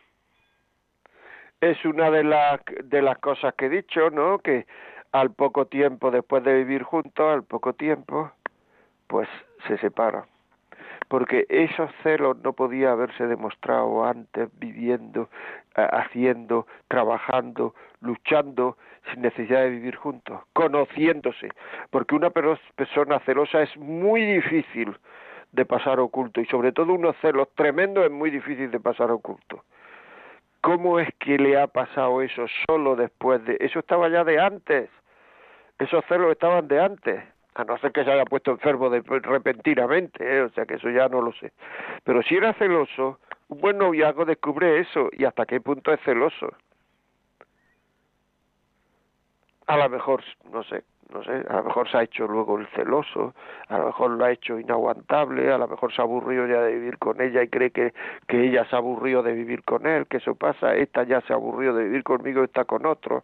[1.61, 4.39] es una de las, de las cosas que he dicho, ¿no?
[4.39, 4.67] Que
[5.11, 8.31] al poco tiempo, después de vivir juntos, al poco tiempo,
[9.07, 9.27] pues
[9.67, 10.25] se separan
[11.07, 15.29] porque esos celos no podía haberse demostrado antes viviendo,
[15.75, 18.77] eh, haciendo, trabajando, luchando
[19.11, 21.49] sin necesidad de vivir juntos, conociéndose,
[21.91, 24.97] porque una persona celosa es muy difícil
[25.51, 29.63] de pasar oculto y sobre todo unos celos tremendos es muy difícil de pasar oculto.
[30.61, 33.55] ¿Cómo es que le ha pasado eso solo después de...
[33.59, 34.89] Eso estaba ya de antes.
[35.77, 37.23] Esos celos estaban de antes
[37.55, 40.41] a no ser que se haya puesto enfermo de, repentinamente, ¿eh?
[40.41, 41.53] o sea que eso ya no lo sé.
[42.03, 46.53] Pero si era celoso, un buen noviazgo descubre eso y hasta qué punto es celoso.
[49.67, 52.67] A lo mejor, no sé, no sé, a lo mejor se ha hecho luego el
[52.67, 53.33] celoso,
[53.69, 56.73] a lo mejor lo ha hecho inaguantable, a lo mejor se ha aburrido ya de
[56.73, 57.93] vivir con ella y cree que,
[58.27, 61.31] que ella se ha aburrido de vivir con él, que eso pasa, esta ya se
[61.31, 63.23] ha aburrido de vivir conmigo, está con otro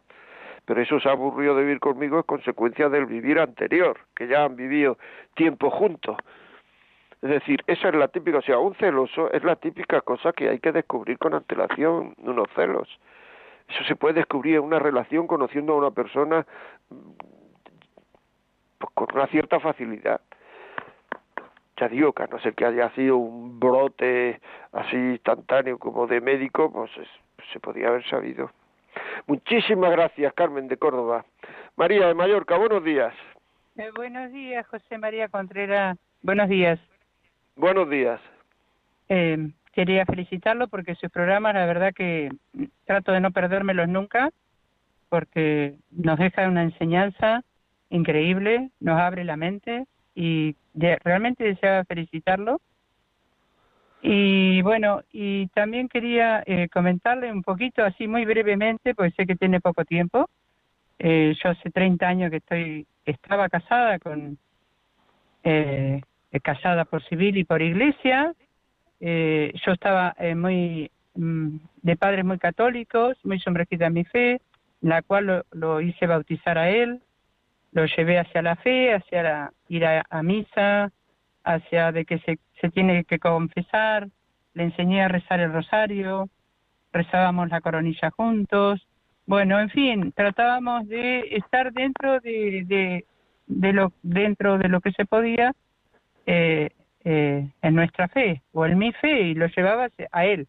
[0.72, 4.45] pero eso se ha aburrido de vivir conmigo es consecuencia del vivir anterior, que ya
[4.45, 4.97] han vivido
[5.36, 6.15] tiempo juntos.
[7.22, 10.47] Es decir, esa es la típica, o sea, un celoso es la típica cosa que
[10.47, 12.88] hay que descubrir con antelación, unos celos.
[13.67, 16.47] Eso se puede descubrir en una relación conociendo a una persona
[18.78, 20.22] pues, con una cierta facilidad.
[21.82, 24.39] Ya digo que a no ser que haya sido un brote
[24.72, 26.91] así instantáneo como de médico, pues
[27.51, 28.51] se podría haber sabido.
[29.28, 31.26] Muchísimas gracias, Carmen de Córdoba.
[31.76, 33.14] María de Mallorca, buenos días.
[33.78, 35.98] Eh, buenos días, José María Contreras.
[36.22, 36.80] Buenos días.
[37.56, 38.20] Buenos días.
[39.10, 42.30] Eh, quería felicitarlo porque sus programas, la verdad que
[42.86, 44.30] trato de no perdérmelos nunca,
[45.10, 47.44] porque nos deja una enseñanza
[47.89, 49.86] increíble, nos abre la mente
[50.16, 52.62] y realmente deseaba felicitarlo
[54.02, 59.36] y bueno, y también quería eh, comentarle un poquito, así muy brevemente, porque sé que
[59.36, 60.30] tiene poco tiempo.
[60.97, 64.38] Eh, yo hace 30 años que estoy, estaba casada con,
[65.43, 66.02] eh,
[66.43, 68.34] casada por civil y por iglesia.
[68.99, 74.41] Eh, yo estaba eh, muy, mm, de padres muy católicos, muy sumergida en mi fe,
[74.82, 77.02] la cual lo, lo, hice bautizar a él,
[77.72, 80.91] lo llevé hacia la fe, hacia la, ir a misa,
[81.44, 84.08] hacia de que se, se tiene que confesar,
[84.54, 86.30] le enseñé a rezar el rosario,
[86.92, 88.86] rezábamos la coronilla juntos,
[89.26, 93.06] bueno, en fin, tratábamos de estar dentro de, de,
[93.48, 95.54] de lo dentro de lo que se podía
[96.26, 96.72] eh,
[97.04, 100.48] eh, en nuestra fe o en mi fe y lo llevaba a él.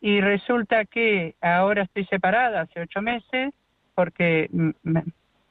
[0.00, 3.52] Y resulta que ahora estoy separada hace ocho meses
[3.94, 4.48] porque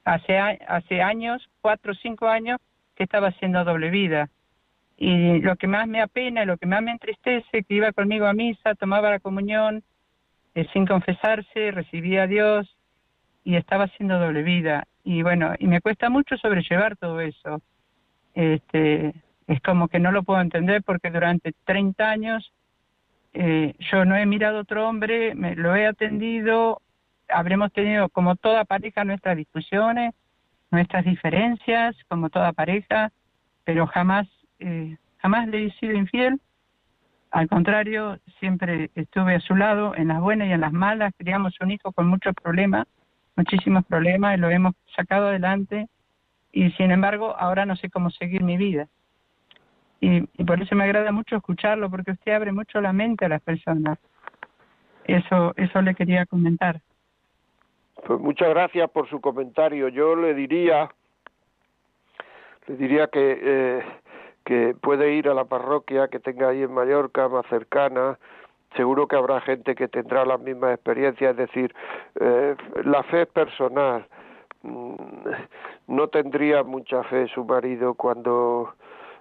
[0.03, 2.59] hace hace años, cuatro o cinco años,
[2.95, 4.29] que estaba haciendo doble vida
[5.01, 8.33] y lo que más me apena, lo que más me entristece, que iba conmigo a
[8.33, 9.81] misa, tomaba la comunión
[10.55, 12.75] eh, sin confesarse, recibía a Dios
[13.45, 14.85] y estaba haciendo doble vida.
[15.05, 17.61] Y bueno, y me cuesta mucho sobrellevar todo eso.
[18.33, 19.13] Este,
[19.47, 22.51] es como que no lo puedo entender porque durante 30 años
[23.33, 26.81] eh, yo no he mirado a otro hombre, me, lo he atendido,
[27.29, 30.13] habremos tenido como toda pareja nuestras discusiones,
[30.71, 33.11] nuestras diferencias, como toda pareja,
[33.63, 34.27] pero jamás,
[34.59, 36.39] eh, jamás le he sido infiel.
[37.31, 41.13] Al contrario, siempre estuve a su lado en las buenas y en las malas.
[41.17, 42.87] Criamos un hijo con muchos problemas,
[43.35, 45.87] muchísimos problemas, y lo hemos sacado adelante.
[46.51, 48.87] Y sin embargo, ahora no sé cómo seguir mi vida.
[50.01, 53.41] Y, por eso me agrada mucho escucharlo, porque usted abre mucho la mente a las
[53.41, 53.99] personas.
[55.05, 56.81] Eso, eso le quería comentar.
[58.05, 59.89] Pues muchas gracias por su comentario.
[59.89, 60.89] Yo le diría,
[62.67, 63.83] le diría que eh,
[64.49, 68.17] que puede ir a la parroquia que tenga ahí en Mallorca, más cercana.
[68.75, 71.31] Seguro que habrá gente que tendrá las mismas experiencias.
[71.31, 71.75] Es decir,
[72.19, 74.07] eh, la fe personal.
[74.63, 74.95] Mm,
[75.85, 78.73] no tendría mucha fe su marido cuando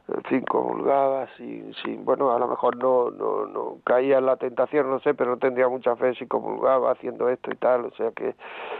[0.08, 4.36] en fin, comulgaba, sin, sin, bueno, a lo mejor no, no, no caía en la
[4.36, 7.90] tentación, no sé, pero no tendría mucha fe si comulgaba haciendo esto y tal, o
[7.90, 8.34] sea que,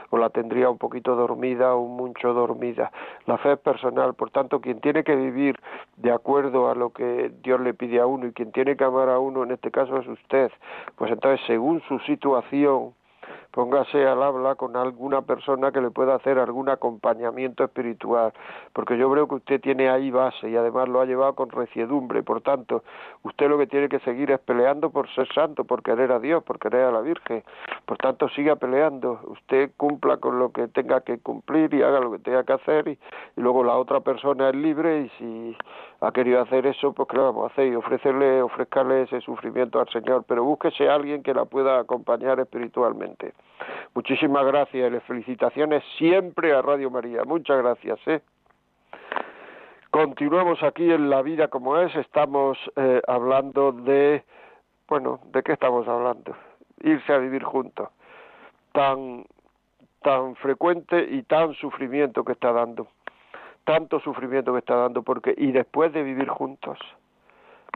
[0.09, 2.91] o la tendría un poquito dormida o mucho dormida.
[3.27, 5.61] La fe es personal, por tanto, quien tiene que vivir
[5.99, 9.11] de acuerdo a lo que Dios le pide a uno y quien tiene que amar
[9.11, 10.51] a uno, en este caso es usted,
[10.97, 12.95] pues entonces, según su situación,
[13.51, 18.33] póngase al habla con alguna persona que le pueda hacer algún acompañamiento espiritual,
[18.73, 22.23] porque yo creo que usted tiene ahí base y además lo ha llevado con reciedumbre,
[22.23, 22.83] por tanto,
[23.23, 26.45] usted lo que tiene que seguir es peleando por ser santo, por querer a Dios,
[26.45, 27.43] por querer a la Virgen,
[27.87, 32.13] por tanto, siga peleando, usted cumpla con lo que tenga que cumplir y haga lo
[32.13, 32.99] que tenga que hacer y,
[33.37, 35.57] luego la otra persona es libre y si
[36.01, 39.89] ha querido hacer eso, pues lo vamos a hacer y ofrecerle, ofrezcarle ese sufrimiento al
[39.89, 43.35] Señor, pero búsquese a alguien que la pueda acompañar espiritualmente.
[43.95, 47.25] Muchísimas gracias y les felicitaciones siempre a Radio María.
[47.25, 47.99] Muchas gracias.
[48.07, 48.21] ¿eh?
[49.91, 51.95] Continuamos aquí en La Vida como es.
[51.97, 54.23] Estamos eh, hablando de,
[54.87, 56.37] bueno, ¿de qué estamos hablando?
[56.83, 57.89] Irse a vivir juntos.
[58.73, 59.25] Tan,
[60.03, 62.87] tan frecuente y tan sufrimiento que está dando.
[63.65, 66.79] Tanto sufrimiento que está dando porque y después de vivir juntos.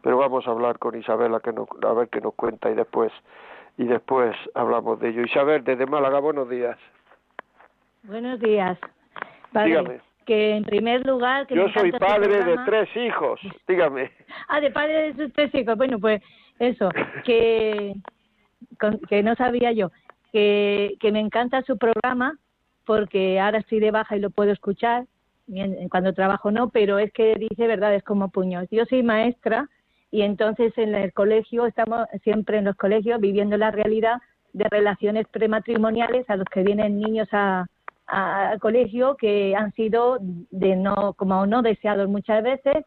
[0.02, 3.12] Pero vamos a hablar con Isabela que no, a ver qué nos cuenta y después
[3.79, 5.23] y después hablamos de ello.
[5.23, 6.79] Isabel, desde Málaga, buenos días.
[8.05, 8.79] Buenos días.
[9.53, 10.01] Dígame.
[10.27, 11.47] Que en primer lugar...
[11.47, 14.11] Que Yo soy padre de tres hijos, dígame.
[14.49, 15.77] Ah, de padre de sus tres hijos.
[15.77, 16.23] Bueno, pues
[16.59, 16.91] eso,
[17.25, 17.95] que,
[18.79, 19.91] con- que no sabía yo.
[20.33, 22.39] Que, que me encanta su programa
[22.85, 25.07] porque ahora estoy de baja y lo puedo escuchar.
[25.91, 28.66] Cuando trabajo no, pero es que dice verdades como puños.
[28.70, 29.68] Yo soy maestra
[30.12, 34.18] y entonces en el colegio estamos siempre en los colegios viviendo la realidad
[34.52, 37.66] de relaciones prematrimoniales a los que vienen niños a,
[38.06, 42.84] al colegio que han sido de no como no deseados muchas veces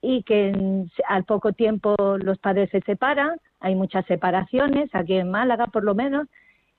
[0.00, 3.38] y que en- al poco tiempo los padres se separan.
[3.58, 6.28] Hay muchas separaciones aquí en Málaga por lo menos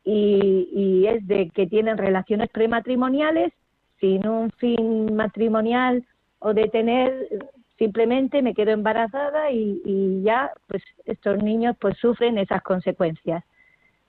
[0.05, 3.51] y, y es de que tienen relaciones prematrimoniales
[3.99, 6.05] sin un fin matrimonial
[6.39, 7.27] o de tener
[7.79, 13.43] simplemente me quedo embarazada y, y ya pues estos niños pues sufren esas consecuencias.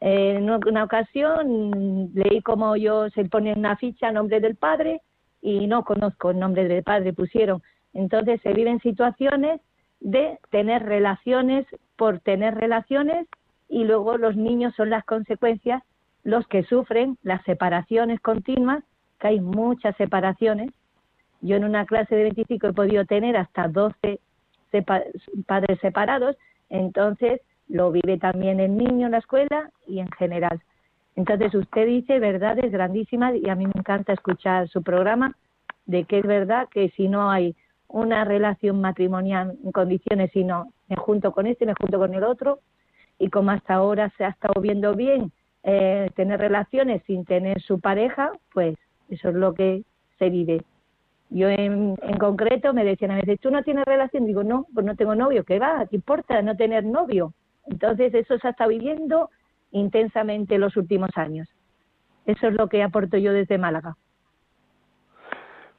[0.01, 5.01] Eh, en una ocasión leí como yo se pone una ficha a nombre del padre
[5.41, 7.62] y no conozco el nombre del padre pusieron.
[7.95, 9.61] Entonces se viven situaciones
[10.01, 11.66] de tener relaciones
[11.97, 13.27] por tener relaciones
[13.68, 15.83] y luego los niños son las consecuencias
[16.25, 18.83] los que sufren las separaciones continuas
[19.21, 20.71] que hay muchas separaciones
[21.41, 24.20] yo en una clase de 25 he podido tener hasta 12
[24.72, 25.05] sepa-
[25.47, 26.36] padres separados,
[26.68, 30.61] entonces lo vive también el niño en la escuela y en general.
[31.16, 35.34] Entonces usted dice verdades grandísimas y a mí me encanta escuchar su programa
[35.86, 37.55] de que es verdad que si no hay
[37.88, 42.61] una relación matrimonial en condiciones, sino me junto con este, me junto con el otro,
[43.18, 45.32] y como hasta ahora se ha estado viendo bien
[45.62, 48.76] eh, tener relaciones sin tener su pareja, pues
[49.11, 49.82] eso es lo que
[50.18, 50.62] se vive.
[51.31, 54.26] Yo en, concreto me decían a veces, ¿tú no tienes relación?
[54.26, 55.45] Digo, no, pues no tengo novio.
[55.45, 55.87] ¿Qué va?
[55.89, 57.33] ¿Qué importa no tener novio?
[57.66, 59.31] Entonces eso se ha estado viviendo
[59.70, 61.49] intensamente los últimos años.
[62.26, 63.97] Eso es lo que aporto yo desde Málaga.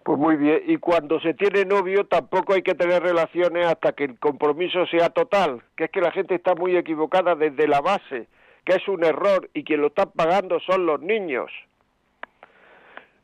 [0.04, 4.06] Pues muy bien, y cuando se tiene novio tampoco hay que tener relaciones hasta que
[4.06, 8.28] el compromiso sea total, que es que la gente está muy equivocada desde la base,
[8.66, 11.52] que es un error y quien lo está pagando son los niños.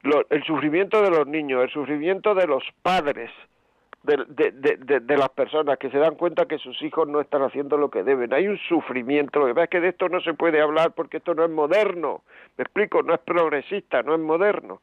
[0.04, 3.32] Lo- el sufrimiento de los niños, el sufrimiento de los padres,
[4.04, 7.42] de, de, de, de- las personas que se dan cuenta que sus hijos no están
[7.42, 8.34] haciendo lo que deben.
[8.34, 11.18] Hay un sufrimiento, lo que pasa es que de esto no se puede hablar porque
[11.18, 12.22] esto no es moderno,
[12.58, 14.82] me explico, no es progresista, no es moderno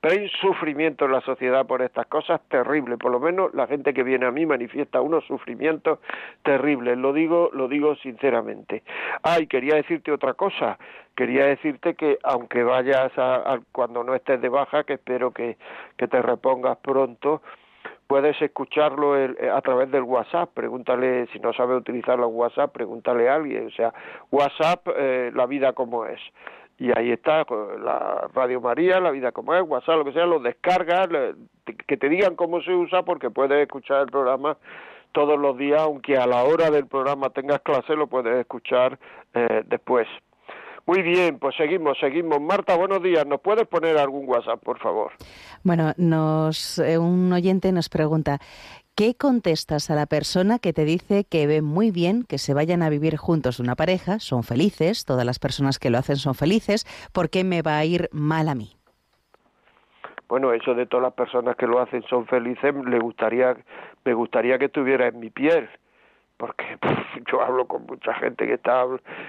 [0.00, 3.92] pero hay sufrimiento en la sociedad por estas cosas terrible, por lo menos la gente
[3.92, 5.98] que viene a mí manifiesta unos sufrimientos
[6.42, 8.82] terribles, lo digo, lo digo sinceramente.
[9.22, 10.78] Ay, quería decirte otra cosa,
[11.16, 15.56] quería decirte que aunque vayas a, cuando no estés de baja, que espero que,
[15.96, 17.42] que te repongas pronto,
[18.06, 23.34] puedes escucharlo a través del WhatsApp, pregúntale, si no sabe utilizar los WhatsApp, pregúntale a
[23.34, 23.92] alguien, o sea,
[24.30, 26.20] WhatsApp, eh, la vida como es.
[26.78, 27.44] Y ahí está,
[27.82, 31.08] la Radio María, la vida como es, WhatsApp, lo que sea, lo descargas,
[31.86, 34.56] que te digan cómo se usa, porque puedes escuchar el programa
[35.12, 38.98] todos los días, aunque a la hora del programa tengas clase, lo puedes escuchar
[39.34, 40.06] eh, después.
[40.86, 42.40] Muy bien, pues seguimos, seguimos.
[42.40, 43.26] Marta, buenos días.
[43.26, 45.12] ¿Nos puedes poner algún WhatsApp, por favor?
[45.62, 48.38] Bueno, nos, eh, un oyente nos pregunta,
[48.98, 52.82] ¿qué contestas a la persona que te dice que ve muy bien que se vayan
[52.82, 56.84] a vivir juntos una pareja, son felices, todas las personas que lo hacen son felices,
[57.14, 58.72] ¿por qué me va a ir mal a mí?
[60.28, 63.56] Bueno, eso de todas las personas que lo hacen son felices, le gustaría,
[64.04, 65.70] me gustaría que estuviera en mi piel
[66.36, 66.64] porque
[67.30, 68.84] yo hablo con mucha gente que está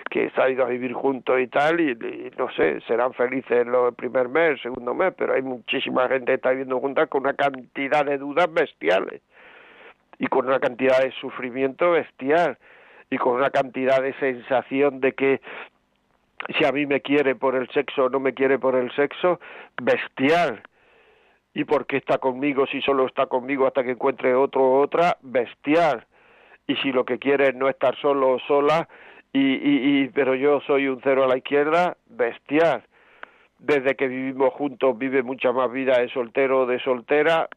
[0.10, 1.96] que se ha ido a vivir juntos y tal y,
[2.40, 6.36] no sé serán felices el primer mes el segundo mes pero hay muchísima gente que
[6.36, 9.22] está viviendo juntas con una cantidad de dudas bestiales
[10.20, 12.58] y con una cantidad de sufrimiento bestial
[13.10, 15.42] y con una cantidad de sensación de que
[16.58, 19.40] si a mí me quiere por el sexo o no me quiere por el sexo
[19.82, 20.62] bestial.
[21.54, 25.18] Y por qué está conmigo si solo está conmigo hasta que encuentre otro o otra
[25.22, 26.06] bestial.
[26.68, 28.88] Y si lo que quiere es no estar solo o sola,
[29.34, 32.84] y, y, y, pero yo soy un cero a la izquierda, bestial.
[33.58, 37.50] Desde que vivimos juntos vive mucha más vida de soltero o de soltera,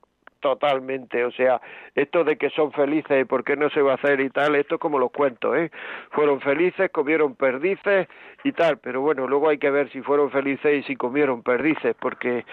[0.43, 1.25] totalmente.
[1.25, 1.63] O sea,
[1.95, 4.57] esto de que son felices y por qué no se va a hacer y tal,
[4.57, 5.71] esto es como los cuento, ¿eh?
[6.11, 8.09] Fueron felices, comieron perdices
[8.45, 11.95] y tal, pero bueno, luego hay que ver si fueron felices y si comieron perdices,
[11.99, 12.45] porque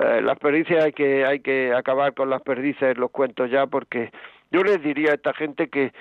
[0.00, 4.10] eh, las perdices hay que, hay que acabar con las perdices, los cuentos ya, porque
[4.50, 5.92] yo les diría a esta gente que eh,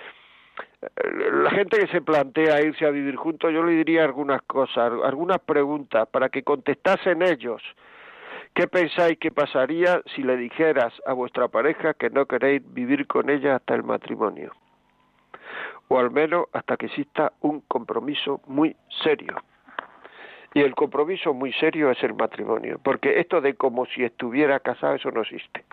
[1.43, 5.39] la gente que se plantea irse a vivir juntos, yo le diría algunas cosas, algunas
[5.39, 7.61] preguntas para que contestasen ellos.
[8.55, 13.29] ¿Qué pensáis que pasaría si le dijeras a vuestra pareja que no queréis vivir con
[13.29, 14.53] ella hasta el matrimonio?
[15.89, 19.35] O al menos hasta que exista un compromiso muy serio.
[20.53, 24.95] Y el compromiso muy serio es el matrimonio, porque esto de como si estuviera casado,
[24.95, 25.65] eso no existe.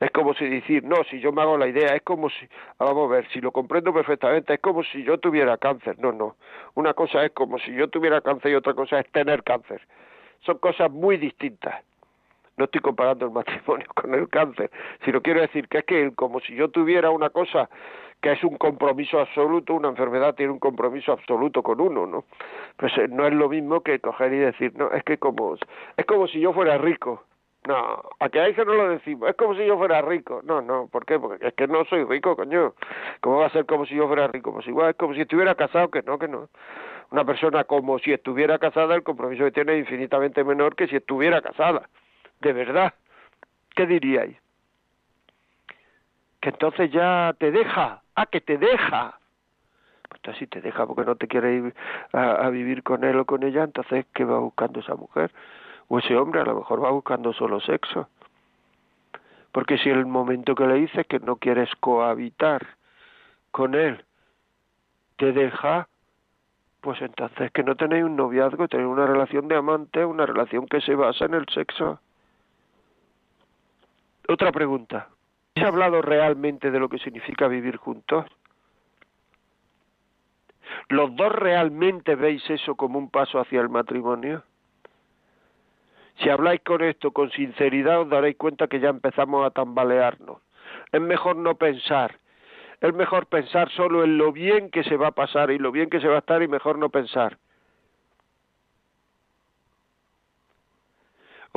[0.00, 2.48] Es como si decir, no, si yo me hago la idea, es como si,
[2.78, 5.98] vamos a ver, si lo comprendo perfectamente, es como si yo tuviera cáncer.
[5.98, 6.36] No, no.
[6.74, 9.82] Una cosa es como si yo tuviera cáncer y otra cosa es tener cáncer.
[10.40, 11.84] Son cosas muy distintas.
[12.58, 14.70] No estoy comparando el matrimonio con el cáncer,
[15.04, 17.68] sino quiero decir que es que como si yo tuviera una cosa
[18.20, 22.24] que es un compromiso absoluto, una enfermedad tiene un compromiso absoluto con uno, ¿no?
[22.76, 25.54] Pues eh, no es lo mismo que coger y decir, no, es que como
[25.96, 27.22] es como si yo fuera rico.
[27.66, 29.28] No, a que eso no lo decimos.
[29.28, 30.40] Es como si yo fuera rico.
[30.44, 31.18] No, no, ¿por qué?
[31.18, 32.72] Porque es que no soy rico, coño.
[33.20, 34.52] ¿Cómo va a ser como si yo fuera rico?
[34.52, 36.48] Pues igual es como si estuviera casado, que no, que no.
[37.10, 40.96] Una persona como si estuviera casada, el compromiso que tiene es infinitamente menor que si
[40.96, 41.88] estuviera casada.
[42.40, 42.94] De verdad.
[43.74, 44.36] ¿Qué diríais?
[46.40, 48.02] Que entonces ya te deja.
[48.14, 49.18] Ah, que te deja.
[50.08, 51.74] Pues entonces si te deja porque no te quiere ir
[52.12, 55.32] a, a vivir con él o con ella, entonces ¿qué va buscando esa mujer?
[55.88, 58.08] o ese hombre a lo mejor va buscando solo sexo.
[59.52, 62.66] Porque si el momento que le dices que no quieres cohabitar
[63.50, 64.04] con él
[65.16, 65.88] te deja,
[66.80, 70.80] pues entonces que no tenéis un noviazgo, tenéis una relación de amante, una relación que
[70.80, 72.00] se basa en el sexo.
[74.30, 75.08] Otra pregunta.
[75.54, 78.26] ¿Se ha hablado realmente de lo que significa vivir juntos?
[80.90, 84.44] ¿Los dos realmente veis eso como un paso hacia el matrimonio?
[86.18, 90.42] Si habláis con esto con sinceridad os daréis cuenta que ya empezamos a tambalearnos.
[90.92, 92.18] Es mejor no pensar.
[92.82, 95.88] Es mejor pensar solo en lo bien que se va a pasar y lo bien
[95.88, 97.38] que se va a estar y mejor no pensar.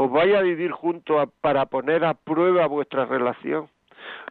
[0.01, 3.69] Os vais a vivir juntos para poner a prueba vuestra relación.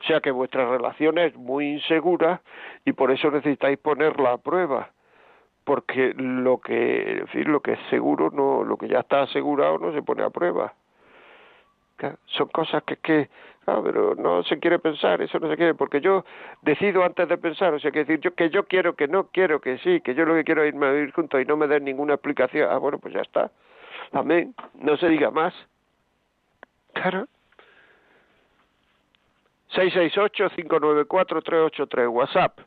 [0.00, 2.40] O sea que vuestra relación es muy insegura
[2.84, 4.90] y por eso necesitáis ponerla a prueba
[5.62, 9.92] porque lo que, en lo que es seguro, no, lo que ya está asegurado no
[9.92, 10.74] se pone a prueba.
[12.26, 13.28] Son cosas que, que
[13.64, 16.24] claro, pero no se quiere pensar, eso no se quiere, porque yo
[16.62, 19.60] decido antes de pensar, o sea, que decir yo que yo quiero, que no quiero,
[19.60, 21.68] que sí, que yo lo que quiero es irme a vivir juntos y no me
[21.68, 22.68] den ninguna explicación.
[22.68, 23.52] Ah, bueno, pues ya está.
[24.12, 24.55] Amén.
[24.74, 25.55] No se diga más.
[26.92, 27.26] Claro.
[29.72, 32.59] 668-594-383, WhatsApp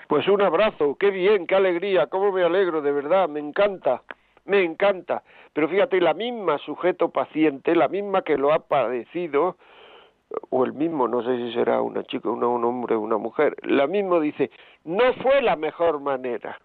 [0.09, 4.03] Pues un abrazo, qué bien, qué alegría, cómo me alegro, de verdad, me encanta,
[4.45, 5.23] me encanta.
[5.53, 9.57] Pero fíjate, la misma sujeto paciente, la misma que lo ha padecido,
[10.51, 13.87] o el mismo, no sé si será una chica, una, un hombre una mujer, la
[13.87, 14.51] misma dice,
[14.85, 16.59] no fue la mejor manera.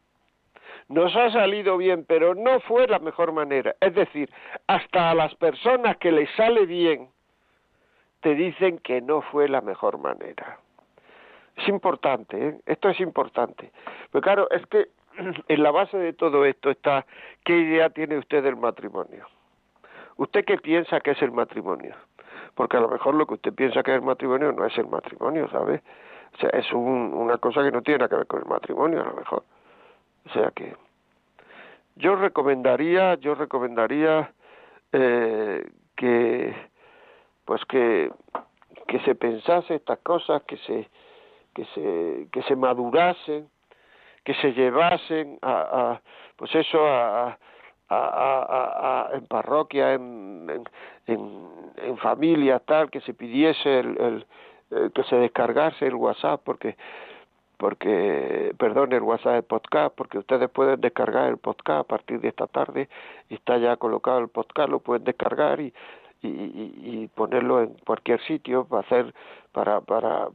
[0.88, 3.76] Nos ha salido bien, pero no fue la mejor manera.
[3.80, 4.30] Es decir,
[4.66, 7.10] hasta a las personas que les sale bien,
[8.22, 10.60] te dicen que no fue la mejor manera.
[11.56, 12.60] Es importante, ¿eh?
[12.66, 13.72] esto es importante.
[14.12, 14.90] Pero claro, es que
[15.48, 17.06] en la base de todo esto está
[17.44, 19.26] qué idea tiene usted del matrimonio.
[20.18, 21.96] ¿Usted qué piensa que es el matrimonio?
[22.56, 24.88] Porque a lo mejor lo que usted piensa que es el matrimonio no es el
[24.88, 25.82] matrimonio, ¿sabe?
[26.34, 29.06] O sea, es una cosa que no tiene nada que ver con el matrimonio, a
[29.06, 29.44] lo mejor.
[30.26, 30.76] O sea que
[31.96, 34.32] yo recomendaría, yo recomendaría
[34.92, 36.56] eh, que
[37.50, 38.12] pues que,
[38.88, 40.88] que se pensase estas cosas, que se,
[41.56, 43.50] que se, que se madurasen,
[44.24, 45.54] que se llevasen a,
[45.93, 46.02] a
[46.36, 47.39] pues eso a,
[47.89, 50.64] a, en parroquia, en,
[51.08, 51.47] en,
[51.78, 54.26] en, familia, tal, que se pidiese el,
[54.70, 56.78] el, que se descargase el WhatsApp, porque
[57.58, 62.28] porque, perdón, el WhatsApp el podcast, porque ustedes pueden descargar el podcast a partir de
[62.28, 62.89] esta tarde,
[63.28, 65.74] está ya colocado el podcast, lo pueden descargar y
[66.22, 69.14] y, y, ponerlo en cualquier sitio para hacer
[69.52, 70.30] para para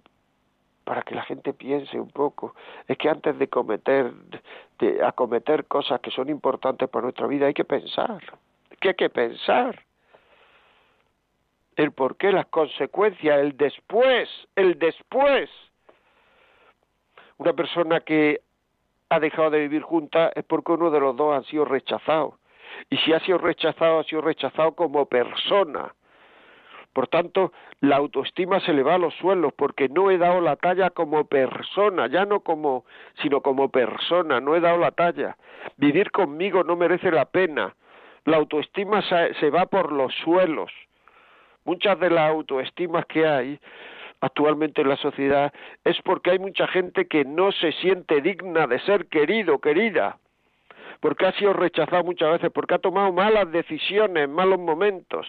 [0.85, 2.55] para que la gente piense un poco.
[2.89, 4.13] Es que antes de cometer
[4.79, 8.21] de acometer cosas que son importantes para nuestra vida hay que pensar.
[8.81, 9.83] Que hay que pensar
[11.77, 15.51] el por qué las consecuencias el después el después.
[17.39, 18.41] Una persona que
[19.09, 22.39] ha dejado de vivir junta es porque uno de los dos ha sido rechazado
[22.91, 25.95] y si ha sido rechazado, ha sido rechazado como persona.
[26.95, 30.55] Por tanto, la autoestima se le va a los suelos porque no he dado la
[30.55, 32.85] talla como persona, ya no como,
[33.21, 35.37] sino como persona, no he dado la talla.
[35.77, 37.75] Vivir conmigo no merece la pena.
[38.25, 40.71] La autoestima se, va por los suelos.
[41.65, 43.59] Muchas de las autoestimas que hay
[44.21, 45.53] actualmente en la sociedad
[45.83, 50.19] es porque hay mucha gente que no se siente digna de ser querido, querida
[51.01, 55.27] porque ha sido rechazado muchas veces, porque ha tomado malas decisiones, malos momentos.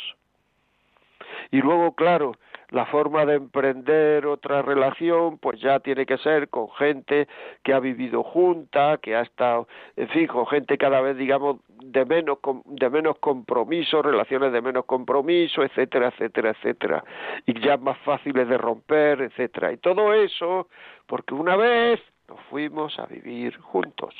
[1.51, 2.33] Y luego, claro,
[2.69, 7.27] la forma de emprender otra relación, pues ya tiene que ser con gente
[7.63, 12.05] que ha vivido junta, que ha estado, en fin, con gente cada vez, digamos, de
[12.05, 17.03] menos, de menos compromiso, relaciones de menos compromiso, etcétera, etcétera, etcétera,
[17.45, 19.71] y ya más fáciles de romper, etcétera.
[19.71, 20.67] Y todo eso,
[21.05, 24.15] porque una vez nos fuimos a vivir juntos.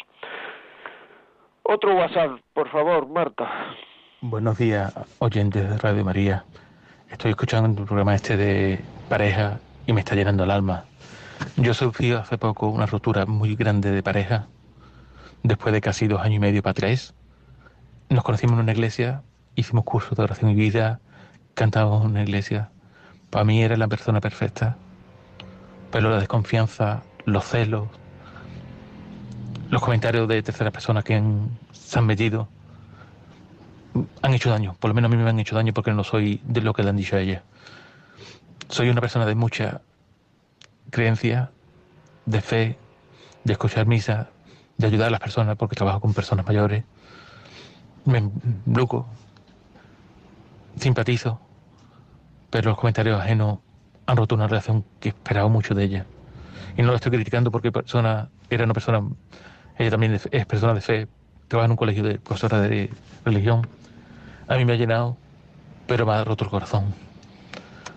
[1.67, 3.49] Otro WhatsApp, por favor, Marta.
[4.21, 6.45] Buenos días, oyentes de Radio María.
[7.09, 9.57] Estoy escuchando el programa este de pareja
[9.87, 10.85] y me está llenando el alma.
[11.57, 14.45] Yo sufrí hace poco una ruptura muy grande de pareja,
[15.41, 17.15] después de casi dos años y medio para tres.
[18.09, 19.23] Nos conocimos en una iglesia,
[19.55, 20.99] hicimos cursos de oración y vida,
[21.55, 22.69] cantábamos en una iglesia.
[23.31, 24.77] Para mí era la persona perfecta,
[25.89, 27.87] pero la desconfianza, los celos,
[29.75, 31.21] los comentarios de tercera persona que
[31.73, 32.47] se han metido
[34.21, 36.39] han hecho daño, por lo menos a mí me han hecho daño porque no soy
[36.45, 37.43] de lo que le han dicho a ella.
[38.69, 39.81] Soy una persona de mucha
[40.91, 41.51] creencia,
[42.25, 42.77] de fe,
[43.43, 44.29] de escuchar misa,
[44.77, 46.85] de ayudar a las personas porque trabajo con personas mayores.
[48.05, 48.31] Me
[48.65, 49.05] bloco,
[50.79, 51.41] simpatizo,
[52.49, 53.59] pero los comentarios ajenos
[54.05, 56.05] han roto una relación que esperaba mucho de ella.
[56.77, 59.01] Y no la estoy criticando porque persona, era una persona
[59.77, 61.07] ella también es persona de fe,
[61.47, 62.89] trabaja en un colegio de profesora de
[63.23, 63.67] religión.
[64.47, 65.17] A mí me ha llenado,
[65.87, 66.95] pero me ha roto el corazón.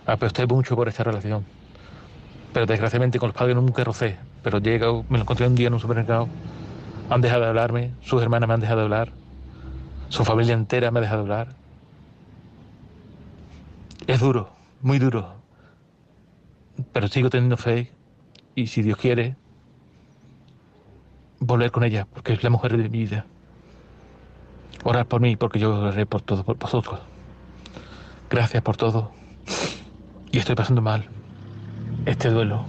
[0.05, 1.45] Aposté mucho por esta relación.
[2.51, 4.19] Pero desgraciadamente con los padres nunca rocé.
[4.41, 6.27] Pero llega, me lo encontré un día en un supermercado.
[7.09, 9.17] Han dejado de hablarme, sus hermanas me han dejado de hablar,
[10.09, 11.57] su familia entera me ha dejado de hablar.
[14.07, 15.45] Es duro, muy duro.
[16.91, 17.97] pero sigo teniendo fe
[18.55, 19.38] y si Dios quiere,
[21.39, 23.25] volver con ella, porque es la mujer de mi vida.
[24.83, 26.99] Orar por mí, porque yo oraré por todos por vosotros.
[28.29, 29.11] Gracias por todo.
[30.31, 31.07] Y estoy pasando mal
[32.05, 32.65] este duelo.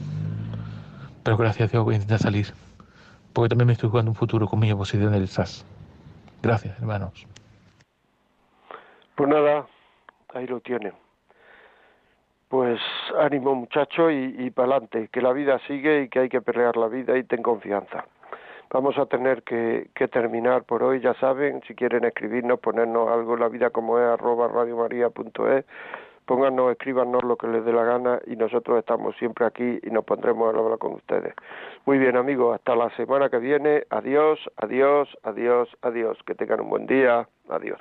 [1.22, 2.46] Pero gracias a Dios voy a intentar salir.
[3.32, 5.64] Porque también me estoy jugando un futuro con mi oposición del SAS.
[6.42, 7.26] Gracias, hermanos.
[9.14, 9.66] Pues nada,
[10.34, 10.92] ahí lo tiene.
[12.48, 12.80] Pues
[13.18, 16.76] ánimo muchacho y, y para adelante, que la vida sigue y que hay que pelear
[16.76, 18.06] la vida y ten confianza.
[18.72, 23.48] Vamos a tener que, terminar por hoy, ya saben, si quieren escribirnos, ponernos algo, la
[23.48, 25.64] vida como es, arroba radiomaria.es,
[26.24, 30.04] pónganos, escríbanos lo que les dé la gana y nosotros estamos siempre aquí y nos
[30.04, 31.34] pondremos a hablar con ustedes.
[31.84, 36.70] Muy bien amigos, hasta la semana que viene, adiós, adiós, adiós, adiós, que tengan un
[36.70, 37.80] buen día, adiós.